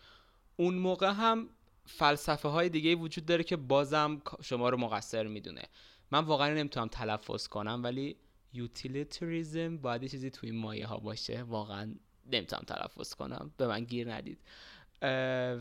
اون 0.58 0.76
موقع 0.76 1.12
هم 1.12 1.50
فلسفه 1.86 2.50
های 2.50 2.70
دیگه 2.70 2.96
وجود 2.96 3.26
داره 3.26 3.44
که 3.44 3.56
بازم 3.56 4.22
شما 4.44 4.70
رو 4.70 4.78
مقصر 4.78 5.28
می‌دونه. 5.28 5.62
من 6.12 6.24
واقعا 6.24 6.54
نمی‌تونم 6.54 6.88
تلفظ 6.88 7.48
کنم 7.48 7.82
ولی 7.84 8.16
یوتیلیتریزم 8.54 9.78
باید 9.78 10.08
چیزی 10.08 10.30
توی 10.30 10.52
مایه 10.52 10.88
ها 10.88 10.98
باشه. 10.98 11.44
واقعا 11.44 11.96
نمی‌تونم 12.32 12.64
تلفظ 12.68 13.14
کنم. 13.14 13.52
به 13.58 13.68
من 13.68 13.84
گیر 13.84 14.14
ندید. 14.14 14.40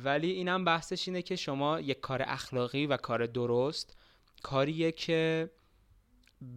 ولی 0.05 0.31
اینم 0.31 0.65
بحثش 0.65 1.09
اینه 1.09 1.23
که 1.23 1.37
شما 1.37 1.81
یک 1.81 2.01
کار 2.01 2.23
اخلاقی 2.27 2.87
و 2.87 2.97
کار 2.97 3.27
درست 3.27 3.97
کاریه 4.43 4.93
که 4.93 5.51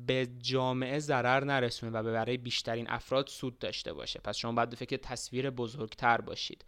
به 0.08 0.28
جامعه 0.40 1.00
ضرر 1.00 1.44
نرسونه 1.44 1.92
و 1.92 2.04
به 2.04 2.12
برای 2.12 2.38
بیشترین 2.38 2.90
افراد 2.90 3.28
سود 3.28 3.60
داشته 3.60 3.94
باشه. 3.94 4.20
پس 4.24 4.38
شما 4.38 4.52
باید 4.52 4.76
فکر 4.76 4.98
تصویر 4.98 5.50
بزرگتر 5.50 6.22
باشید. 6.22 6.66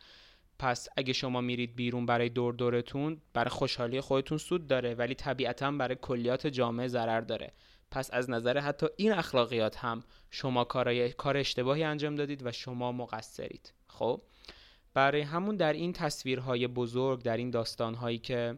پس 0.60 0.88
اگه 0.98 1.13
شما 1.13 1.41
میرید 1.41 1.76
بیرون 1.76 2.06
برای 2.06 2.30
دور 2.30 2.54
دورتون 2.54 3.22
برای 3.34 3.50
خوشحالی 3.50 4.02
خودتون 4.02 4.38
سود 4.38 4.67
داره 4.67 4.95
ولی 4.95 5.15
طبیعتا 5.15 5.72
برای 5.72 5.98
کلیات 6.02 6.48
جامعه 6.48 6.88
ضرر 6.88 7.22
داره. 7.22 7.54
پس 7.91 8.10
از 8.13 8.30
نظر 8.30 8.58
حتی 8.58 8.88
این 8.98 9.12
اخلاقیات 9.12 9.78
هم 9.78 10.04
شما 10.30 10.63
کارای 10.63 11.10
کار 11.10 11.38
اشتباهی 11.38 11.84
انجام 11.84 12.15
دادید 12.15 12.45
و 12.45 12.52
شما 12.52 12.91
مقصرید. 12.91 13.74
خب؟ 13.88 14.22
برای 14.93 15.22
همون 15.22 15.56
در 15.56 15.74
این 15.74 15.93
تصویرهای 15.93 16.67
بزرگ 16.67 17.22
در 17.24 17.38
این 17.38 17.50
داستانهایی 17.50 18.17
که 18.17 18.58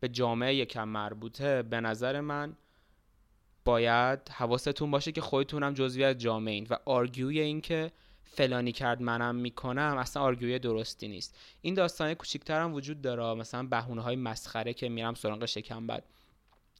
به 0.00 0.08
جامعه 0.08 0.54
یکم 0.54 0.88
مربوطه 0.88 1.62
به 1.62 1.80
نظر 1.80 2.20
من 2.20 2.56
باید 3.64 4.28
حواستون 4.28 4.90
باشه 4.90 5.12
که 5.12 5.20
خودتون 5.20 5.62
هم 5.62 5.74
جزوی 5.74 6.04
از 6.04 6.18
جامعه 6.18 6.54
این 6.54 6.66
و 6.70 6.76
آرگیوی 6.84 7.40
این 7.40 7.60
که 7.60 7.92
فلانی 8.32 8.72
کرد 8.72 9.02
منم 9.02 9.34
می‌کنم 9.34 9.96
اصلا 9.98 10.22
آرگیوی 10.22 10.58
درستی 10.58 11.08
نیست. 11.08 11.38
این 11.60 11.74
داستانه 11.74 12.14
کوچیکتر 12.14 12.60
هم 12.60 12.74
وجود 12.74 13.02
داره 13.02 13.34
مثلا 13.34 13.62
بهونه 13.62 14.02
های 14.02 14.16
مسخره 14.16 14.74
که 14.74 14.88
میرم 14.88 15.14
سراغ 15.14 15.46
شکم 15.46 15.86
بد 15.86 16.04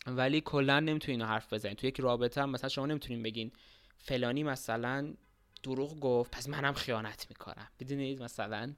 ولی 0.06 0.40
کلا 0.40 0.80
نمی‌تونین 0.80 1.22
حرف 1.22 1.52
بزنین 1.52 1.74
تو 1.74 1.86
یک 1.86 2.00
رابطه 2.00 2.42
هم 2.42 2.50
مثلا 2.50 2.68
شما 2.68 2.86
نمی‌تونین 2.86 3.22
بگین 3.22 3.52
فلانی 3.98 4.42
مثلا 4.42 5.14
دروغ 5.62 6.00
گفت 6.00 6.30
پس 6.30 6.48
منم 6.48 6.72
خیانت 6.72 7.26
می‌کنم. 7.30 7.68
بدونید 7.80 8.22
مثلا 8.22 8.72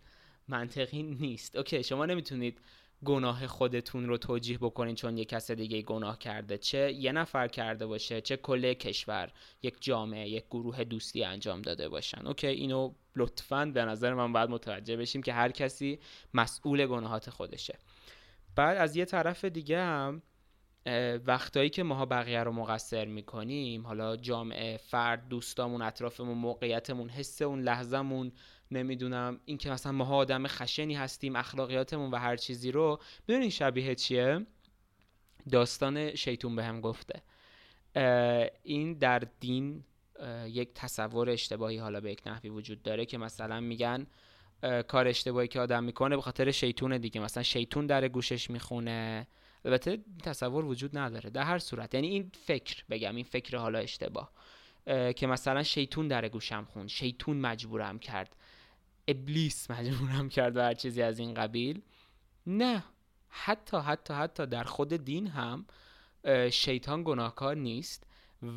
منطقی 0.48 1.02
نیست. 1.02 1.56
اوکی 1.56 1.82
شما 1.82 2.06
نمی‌تونید 2.06 2.58
گناه 3.04 3.46
خودتون 3.46 4.08
رو 4.08 4.16
توجیه 4.16 4.58
بکنین 4.58 4.94
چون 4.94 5.18
یک 5.18 5.28
کس 5.28 5.50
دیگه 5.50 5.82
گناه 5.82 6.18
کرده. 6.18 6.58
چه 6.58 6.92
یه 6.92 7.12
نفر 7.12 7.48
کرده 7.48 7.86
باشه 7.86 8.20
چه 8.20 8.36
کل 8.36 8.72
کشور 8.72 9.32
یک 9.62 9.74
جامعه 9.80 10.28
یک 10.28 10.44
گروه 10.50 10.84
دوستی 10.84 11.24
انجام 11.24 11.62
داده 11.62 11.88
باشن. 11.88 12.26
اوکی 12.26 12.46
اینو 12.46 12.92
لطفا 13.16 13.64
به 13.74 13.84
نظر 13.84 14.14
من 14.14 14.32
باید 14.32 14.50
متوجه 14.50 14.96
بشیم 14.96 15.22
که 15.22 15.32
هر 15.32 15.50
کسی 15.50 15.98
مسئول 16.34 16.86
گناهات 16.86 17.30
خودشه. 17.30 17.78
بعد 18.56 18.76
از 18.76 18.96
یه 18.96 19.04
طرف 19.04 19.44
دیگه 19.44 19.80
هم 19.80 20.22
وقتایی 21.26 21.70
که 21.70 21.82
ماها 21.82 22.06
بقیه 22.06 22.42
رو 22.42 22.52
مقصر 22.52 23.04
می‌کنیم 23.04 23.86
حالا 23.86 24.16
جامعه 24.16 24.76
فرد 24.76 25.28
دوستامون 25.28 25.82
اطرافمون 25.82 26.38
موقعیتمون 26.38 27.08
حس 27.08 27.42
اون 27.42 27.62
لحظهمون 27.62 28.32
نمی‌دونم. 28.72 29.40
اینکه 29.44 29.70
مثلا 29.70 29.92
ماها 29.92 30.16
آدم 30.16 30.46
خشنی 30.46 30.94
هستیم 30.94 31.36
اخلاقیاتمون 31.36 32.10
و 32.10 32.16
هر 32.16 32.36
چیزی 32.36 32.72
رو. 32.72 33.00
بدونین 33.28 33.50
شبیه 33.50 33.94
چیه؟ 33.94 34.46
داستان 35.50 36.14
شیطون 36.14 36.56
به 36.56 36.64
هم 36.64 36.80
گفته 36.80 37.22
این 38.62 38.94
در 38.94 39.22
دین 39.40 39.84
یک 40.46 40.74
تصور 40.74 41.30
اشتباهی 41.30 41.76
حالا 41.76 42.00
به 42.00 42.12
یک 42.12 42.22
نحوی 42.26 42.48
وجود 42.48 42.82
داره 42.82 43.06
که 43.06 43.18
مثلا 43.18 43.60
میگن 43.60 44.06
کار 44.88 45.08
اشتباهی 45.08 45.48
که 45.48 45.60
آدم 45.60 45.84
می‌کنه 45.84 46.16
به 46.16 46.22
خاطر 46.22 46.50
شیطون 46.50 46.98
دیگه. 46.98 47.20
مثلا 47.20 47.42
شیطون 47.42 47.86
در 47.86 48.08
گوشش 48.08 48.50
می‌خونه. 48.50 49.26
البته 49.64 49.98
تصور 50.22 50.64
وجود 50.64 50.98
نداره 50.98 51.30
در 51.30 51.42
هر 51.42 51.58
صورت. 51.58 51.94
یعنی 51.94 52.08
این 52.08 52.30
فکر 52.46 52.84
بگم 52.90 53.16
این 53.16 53.24
فکر 53.24 53.56
حالا 53.56 53.78
اشتباه. 53.78 54.32
که 55.16 55.26
مثلا 55.26 55.62
شیطون 55.62 56.08
در 56.08 56.28
گوشم 56.28 56.64
خون 56.64 56.86
شیطون 56.86 57.36
مجبورم 57.36 57.98
کرد. 57.98 58.36
ابلیس 59.08 59.70
مجبورم 59.70 60.28
کرد 60.28 60.56
و 60.56 60.60
هر 60.60 60.74
چیزی 60.74 61.02
از 61.02 61.18
این 61.18 61.34
قبیل. 61.34 61.82
نه 62.46 62.84
حتی 63.28 63.76
حتی 63.76 64.14
حتی 64.14 64.46
در 64.46 64.64
خود 64.64 64.92
دین 64.92 65.26
هم 65.26 65.66
شیطان 66.50 67.02
گناهکار 67.04 67.56
نیست 67.56 68.06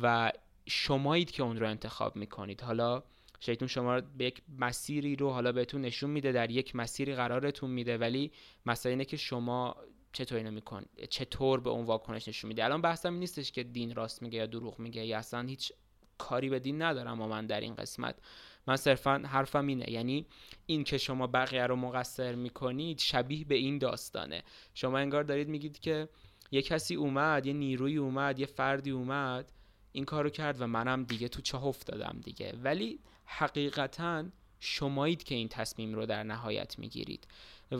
و 0.02 0.32
شمایید 0.68 1.30
که 1.30 1.42
اون 1.42 1.56
رو 1.56 1.68
انتخاب 1.68 2.16
می‌کنید. 2.16 2.60
حالا 2.60 3.02
شیطون 3.40 3.68
شما 3.68 4.00
به 4.00 4.24
یک 4.24 4.42
مسیری 4.58 5.16
رو 5.16 5.30
حالا 5.30 5.52
بهتون 5.52 5.80
نشون 5.80 6.10
میده 6.10 6.32
در 6.32 6.50
یک 6.50 6.76
مسیری 6.76 7.14
قرارتون 7.14 7.70
میده 7.70 7.98
ولی 7.98 8.32
مسئله 8.66 8.90
اینه 8.90 9.04
که 9.04 9.16
شما 9.16 9.76
چطور 10.12 10.38
اینو 10.38 10.50
میکن 10.50 10.84
چطور 11.10 11.60
به 11.60 11.70
اون 11.70 11.84
واکنش 11.86 12.28
نشون 12.28 12.48
میده. 12.48 12.64
الان 12.64 12.82
بحثم 12.82 13.10
این 13.10 13.20
نیستش 13.20 13.52
که 13.52 13.62
دین 13.62 13.94
راست 13.94 14.22
میگه 14.22 14.38
یا 14.38 14.46
دروغ 14.46 14.78
میگه 14.78 15.06
یا 15.06 15.18
اصلا 15.18 15.42
هیچ 15.42 15.72
کاری 16.18 16.48
به 16.48 16.58
دین 16.58 16.82
ندارم 16.82 17.20
و 17.20 17.26
من 17.26 17.46
در 17.46 17.60
این 17.60 17.74
قسمت. 17.74 18.18
من 18.66 18.76
صرفا 18.76 19.22
حرفم 19.26 19.66
اینه. 19.66 19.90
یعنی 19.90 20.26
این 20.66 20.84
که 20.84 20.98
شما 20.98 21.26
بقیه 21.26 21.66
رو 21.66 21.76
مقصر 21.76 22.34
می‌کنید 22.34 22.98
شبیه 22.98 23.44
به 23.44 23.54
این 23.54 23.78
داستانه. 23.78 24.42
شما 24.74 24.98
انگار 24.98 25.22
دارید 25.22 25.48
میگید 25.48 25.78
که 25.78 26.08
یه 26.50 26.62
کسی 26.62 26.94
اومد 26.94 27.46
یه 27.46 27.52
نیروی 27.52 27.96
اومد 27.96 28.38
یه 28.38 28.46
فردی 28.46 28.90
اومد 28.90 29.52
این 29.92 30.04
کارو 30.04 30.30
کرد 30.30 30.60
و 30.60 30.66
منم 30.66 31.04
دیگه 31.04 31.28
تو 31.28 31.40
چه 31.42 31.64
افتادم 31.64 32.20
دیگه. 32.24 32.54
ولی 32.62 32.98
حقیقتا 33.24 34.24
شمایید 34.60 35.22
که 35.22 35.34
این 35.34 35.48
تصمیم 35.48 35.94
رو 35.94 36.06
در 36.06 36.22
نهایت 36.22 36.78
می‌گیرید. 36.78 37.26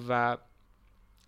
و 0.09 0.39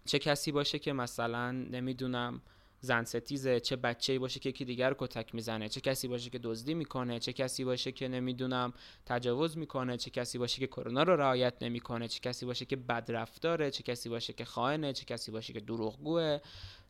چه 0.05 0.19
کسی 0.19 0.53
باشه 0.53 0.79
که 0.79 0.93
مثلا 0.93 1.51
نمی‌دونم 1.53 2.43
زن 2.81 3.05
ستیزه 3.05 3.61
چه 3.61 3.77
بچه‌ای 3.77 4.19
باشه 4.19 4.41
که 4.41 4.49
یکی 4.49 4.65
دیگر 4.65 4.91
رو 4.91 4.97
کتک 4.99 5.35
می‌زنه 5.35 5.69
چه 5.69 5.81
کسی 5.81 6.09
باشه 6.09 6.31
که 6.31 6.39
دزدی 6.39 6.75
می‌کنه 6.75 7.19
چه 7.19 7.33
کسی 7.33 7.65
باشه 7.65 7.93
که 7.93 8.09
نمی‌دونم 8.09 8.73
تجاوز 9.07 9.59
می‌کنه 9.59 9.97
چه 9.97 10.11
کسی 10.11 10.39
باشه 10.39 10.61
که 10.61 10.67
کرونا 10.67 11.03
رو 11.03 11.17
رعایت 11.17 11.55
نمی‌کنه 11.63 12.09
چه 12.09 12.21
کسی 12.21 12.47
باشه 12.47 12.65
که 12.65 12.77
بدرفتاره 12.77 13.71
چه 13.71 13.83
کسی 13.83 14.09
باشه 14.09 14.33
که 14.33 14.45
خائنه 14.45 14.93
چه 14.93 15.05
کسی 15.05 15.31
باشه 15.31 15.53
که 15.53 15.61
دروغگوه 15.61 16.39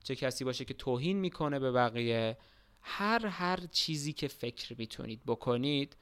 چه 0.05 0.17
کسی 0.17 0.45
باشه 0.45 0.65
که 0.65 0.75
توهین 0.75 1.17
می‌کنه 1.17 1.59
به 1.59 1.73
بقیه. 1.73 2.37
هر 2.83 3.27
هر 3.27 3.61
چیزی 3.73 4.13
که 4.13 4.29
فکر 4.29 4.75
می‌تونید 4.79 5.21
بکنید 5.27 5.97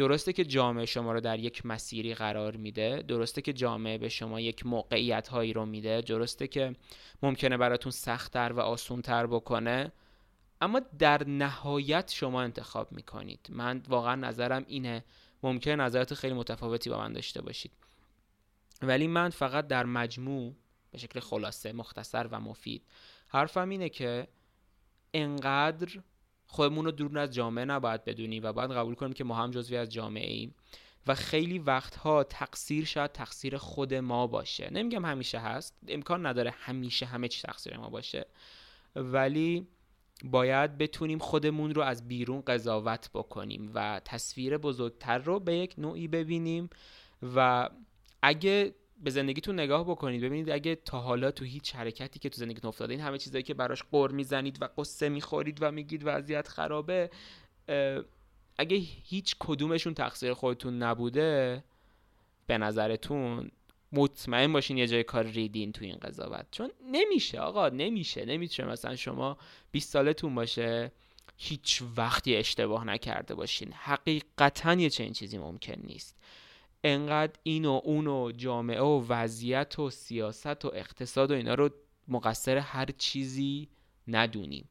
درسته 0.00 0.32
که 0.32 0.44
جامعه 0.44 0.86
شما 0.86 1.12
رو 1.12 1.20
در 1.20 1.38
یک 1.38 1.66
مسیری 1.66 2.14
قرار 2.14 2.56
میده 2.56 3.04
درسته 3.08 3.42
که 3.42 3.52
جامعه 3.52 3.98
به 3.98 4.08
شما 4.08 4.40
یک 4.40 4.66
موقعیت 4.66 5.28
هایی 5.28 5.52
رو 5.52 5.66
میده 5.66 6.00
درسته 6.00 6.48
که 6.48 6.76
ممکنه 7.22 7.56
براتون 7.56 7.92
سختتر 7.92 8.52
و 8.52 8.60
آسونتر 8.60 9.26
بکنه 9.26 9.92
اما 10.60 10.80
در 10.98 11.28
نهایت 11.28 12.10
شما 12.10 12.42
انتخاب 12.42 12.92
می‌کنید. 12.92 13.46
من 13.48 13.82
واقعا 13.88 14.14
نظرم 14.14 14.64
اینه. 14.68 15.04
ممکن 15.42 15.70
نظرات 15.70 16.14
خیلی 16.14 16.34
متفاوتی 16.34 16.90
با 16.90 16.98
من 16.98 17.12
داشته 17.12 17.42
باشید. 17.42 17.72
ولی 18.82 19.06
من 19.06 19.30
فقط 19.30 19.66
در 19.66 19.86
مجموع 19.86 20.54
به 20.90 20.98
شکل 20.98 21.20
خلاصه 21.20 21.72
مختصر 21.72 22.26
و 22.30 22.40
مفید 22.40 22.82
حرفم 23.28 23.68
اینه 23.68 23.88
که 23.88 24.28
انقدر 25.14 26.00
خودمون 26.52 26.84
رو 26.84 26.90
دور 26.90 27.18
از 27.18 27.30
جامعه 27.34 27.64
نباید 27.64 28.04
بدونیم 28.04 28.42
و 28.44 28.52
باید 28.52 28.70
قبول 28.70 28.94
کنیم 28.94 29.12
که 29.12 29.24
ما 29.24 29.34
هم 29.34 29.50
جزوی 29.50 29.76
از 29.76 29.88
جامعه 29.88 30.30
ایم. 30.30 30.54
و 31.06 31.14
خیلی 31.14 31.58
وقتها 31.58 32.24
تقصیر 32.24 32.84
شاید 32.84 33.12
تقصیر 33.12 33.56
خود 33.56 33.94
ما 33.94 34.26
باشه. 34.26 34.70
نمیگم 34.72 35.04
همیشه 35.04 35.38
هست 35.38 35.78
امکان 35.88 36.26
نداره 36.26 36.50
همیشه 36.50 37.06
همه 37.06 37.28
چی 37.28 37.42
تقصیر 37.42 37.76
ما 37.76 37.90
باشه. 37.90 38.26
ولی 38.96 39.66
باید 40.24 40.78
بتونیم 40.78 41.18
خودمون 41.18 41.74
رو 41.74 41.82
از 41.82 42.08
بیرون 42.08 42.40
قضاوت 42.40 43.10
بکنیم 43.14 43.70
و 43.74 44.00
تصویر 44.04 44.58
بزرگتر 44.58 45.18
رو 45.18 45.40
به 45.40 45.56
یک 45.56 45.74
نوعی 45.78 46.08
ببینیم. 46.08 46.70
و 47.34 47.68
اگه 48.22 48.74
به 49.00 49.10
زندگیتون 49.10 49.60
نگاه 49.60 49.84
بکنید. 49.84 50.22
ببینید 50.22 50.50
اگه 50.50 50.74
تا 50.74 51.00
حالا 51.00 51.30
تو 51.30 51.44
هیچ 51.44 51.74
حرکتی 51.74 52.18
که 52.18 52.28
تو 52.28 52.38
زندگیتون 52.38 52.68
افتاده 52.68 52.92
این 52.92 53.02
همه 53.02 53.18
چیزایی 53.18 53.42
که 53.42 53.54
براش 53.54 53.82
قر 53.92 54.10
می‌زنید 54.10 54.62
و 54.62 54.68
قصه 54.78 55.08
می‌خورید 55.08 55.58
و 55.60 55.70
میگید 55.70 56.02
وضعیت 56.04 56.48
خرابه 56.48 57.10
اگه 58.58 58.76
هیچ 59.04 59.36
کدومشون 59.38 59.94
تقصیر 59.94 60.34
خودتون 60.34 60.82
نبوده 60.82 61.64
به 62.46 62.58
نظرتون 62.58 63.50
مطمئن 63.92 64.52
باشین 64.52 64.78
یه 64.78 64.86
جای 64.86 65.04
کار 65.04 65.24
ریدین 65.24 65.72
تو 65.72 65.84
این 65.84 65.96
قضاوت. 65.96 66.46
چون 66.50 66.70
نمیشه 66.92 67.40
آقا 67.40 67.68
نمیشه. 67.68 68.24
نمیشه 68.24 68.64
مثلا 68.64 68.96
شما 68.96 69.38
20 69.72 69.90
سالتون 69.92 70.34
باشه 70.34 70.92
هیچ 71.36 71.82
وقتی 71.96 72.36
اشتباه 72.36 72.84
نکرده 72.84 73.34
باشین. 73.34 73.72
حقیقتا 73.72 74.74
یه 74.74 74.90
چنین 74.90 75.12
چیزی 75.12 75.38
ممکن 75.38 75.80
نیست. 75.84 76.16
انقدر 76.84 77.32
این 77.42 77.64
و 77.64 77.80
اون 77.84 78.06
و 78.06 78.32
جامعه 78.32 78.80
و 78.80 79.04
وضعیت 79.08 79.78
و 79.78 79.90
سیاست 79.90 80.64
و 80.64 80.70
اقتصاد 80.74 81.30
و 81.30 81.34
اینا 81.34 81.54
رو 81.54 81.70
مقصر 82.08 82.56
هر 82.56 82.86
چیزی 82.98 83.68
ندونیم. 84.08 84.68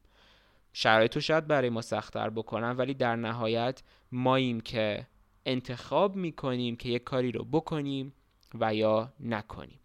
شرایط 0.74 1.16
رو 1.16 1.22
شاید 1.22 1.48
برای 1.48 1.70
ما 1.70 1.82
سختتر 1.82 2.30
بکنن 2.30 2.72
ولی 2.72 2.94
در 2.94 3.16
نهایت 3.16 3.84
ماییم 4.12 4.62
که 4.62 5.08
انتخاب 5.46 6.16
می‌کنیم 6.16 6.76
که 6.76 6.90
یک 6.90 7.04
کاری 7.04 7.32
رو 7.32 7.44
بکنیم 7.44 8.14
و 8.60 8.76
یا 8.76 9.14
نکنیم. 9.20 9.80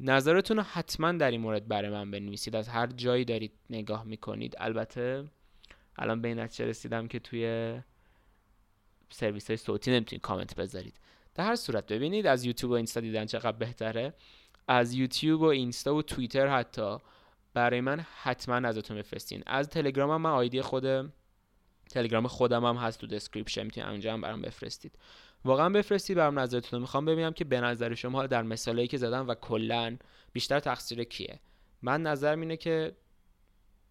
نظرتون 0.00 0.56
رو 0.56 0.62
حتما 0.62 1.12
در 1.12 1.30
این 1.30 1.40
مورد 1.40 1.68
برای 1.68 1.90
من 1.90 2.10
بنویسید. 2.10 2.56
از 2.56 2.68
هر 2.68 2.86
جایی 2.86 3.24
دارید 3.24 3.52
نگاه 3.70 4.04
می‌کنید. 4.04 4.54
البته 4.58 5.24
الان 5.96 6.22
به 6.22 6.28
این 6.28 6.38
رسیدم 6.38 7.08
که 7.08 7.18
توی 7.18 7.74
سرویس 9.10 9.46
های 9.46 9.56
صوتی 9.56 9.90
نمی‌تونید 9.90 10.22
کامنت 10.22 10.54
بذارید. 10.54 11.00
در 11.34 11.44
هر 11.44 11.56
صورت. 11.56 11.86
ببینید 11.86 12.26
از 12.26 12.44
یوتیوب 12.44 12.72
و 12.72 12.74
اینستا 12.74 13.00
دیدن 13.00 13.26
چقدر 13.26 13.56
بهتره. 13.56 14.14
از 14.68 14.94
یوتیوب 14.94 15.40
و 15.40 15.44
اینستا 15.44 15.94
و 15.94 16.02
توییتر 16.02 16.46
حتی. 16.46 16.98
برای 17.54 17.80
من 17.80 18.06
حتما 18.22 18.68
نظرتون 18.68 18.96
بفرستین. 18.96 19.42
از 19.46 19.68
تلگرام 19.68 20.10
هم 20.10 20.20
من 20.20 20.30
ID 20.30 20.62
خود 20.62 21.12
تلگرام 21.90 22.26
خودم 22.26 22.64
هم 22.64 22.76
هست 22.76 23.00
تو 23.00 23.06
description. 23.06 23.62
می‌تونید 23.62 23.90
اونجا 23.90 24.12
هم 24.12 24.20
برام 24.20 24.42
بفرستید. 24.42 24.98
واقعا 25.44 25.68
بفرستید 25.68 26.16
برام 26.16 26.38
نظرتون 26.38 26.80
می‌خوام 26.80 27.04
ببینم 27.04 27.32
که 27.32 27.44
به 27.44 27.60
نظر 27.60 27.94
شما 27.94 28.26
در 28.26 28.42
مثالایی 28.42 28.88
که 28.88 28.96
زدم 28.96 29.28
و 29.28 29.34
کلا 29.34 29.96
بیشتر 30.32 30.60
تقصیر 30.60 31.04
کیه. 31.04 31.40
من 31.82 32.02
نظرم 32.02 32.40
اینه 32.40 32.56
که 32.56 32.96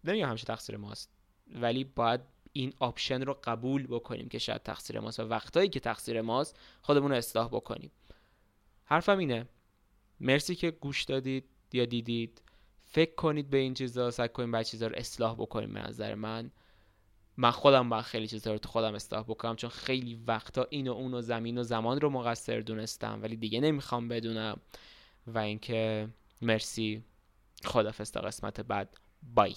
نمیگم 0.04 0.28
همیشه 0.28 0.44
تقصیر 0.44 0.76
ماست. 0.76 1.12
ولی 1.54 1.84
باید 1.84 2.20
این 2.52 2.72
آپشن 2.78 3.22
رو 3.22 3.38
قبول 3.44 3.86
بکنیم 3.86 4.28
که 4.28 4.38
شاید 4.38 4.62
تقصیر 4.62 5.00
ماست 5.00 5.20
و 5.20 5.22
وقتایی 5.22 5.68
که 5.68 5.80
تقصیر 5.80 6.20
ماست 6.20 6.58
خودمون 6.82 7.10
رو 7.10 7.16
اصلاح 7.16 7.48
بکنیم. 7.48 7.90
حرفم 8.84 9.18
اینه. 9.18 9.48
مرسی 10.20 10.54
که 10.54 10.70
گوش 10.70 11.04
دادید 11.04 11.44
یا 11.72 11.84
دیدید. 11.84 12.42
فکر 12.84 13.14
کنید 13.14 13.50
به 13.50 13.58
این 13.58 13.74
چیزا 13.74 14.10
سعی 14.10 14.28
کنید 14.28 14.50
بعضی 14.50 14.70
چیزا 14.70 14.86
رو 14.86 14.96
اصلاح 14.96 15.34
بکنیم 15.34 15.72
به 15.72 15.80
نظر 15.80 16.14
من. 16.14 16.50
من 17.36 17.50
خودم 17.50 17.88
با 17.88 18.02
خیلی 18.02 18.26
چیزا 18.26 18.52
رو 18.52 18.58
تو 18.58 18.68
خودم 18.68 18.94
اصلاح 18.94 19.24
بکنم 19.24 19.56
چون 19.56 19.70
خیلی 19.70 20.14
وقتا 20.26 20.66
این 20.70 20.88
و 20.88 20.92
اون 20.92 21.14
و 21.14 21.20
زمین 21.20 21.58
و 21.58 21.62
زمان 21.62 22.00
رو 22.00 22.10
مقصر 22.10 22.60
دونستم 22.60 23.22
ولی 23.22 23.36
دیگه 23.36 23.60
نمی‌خوام 23.60 24.08
بدونم. 24.08 24.60
و 25.26 25.38
اینکه 25.38 26.08
مرسی. 26.42 27.04
خدافظ 27.64 28.10
تا 28.10 28.20
قسمت 28.20 28.60
بعد. 28.60 28.96
بای 29.34 29.54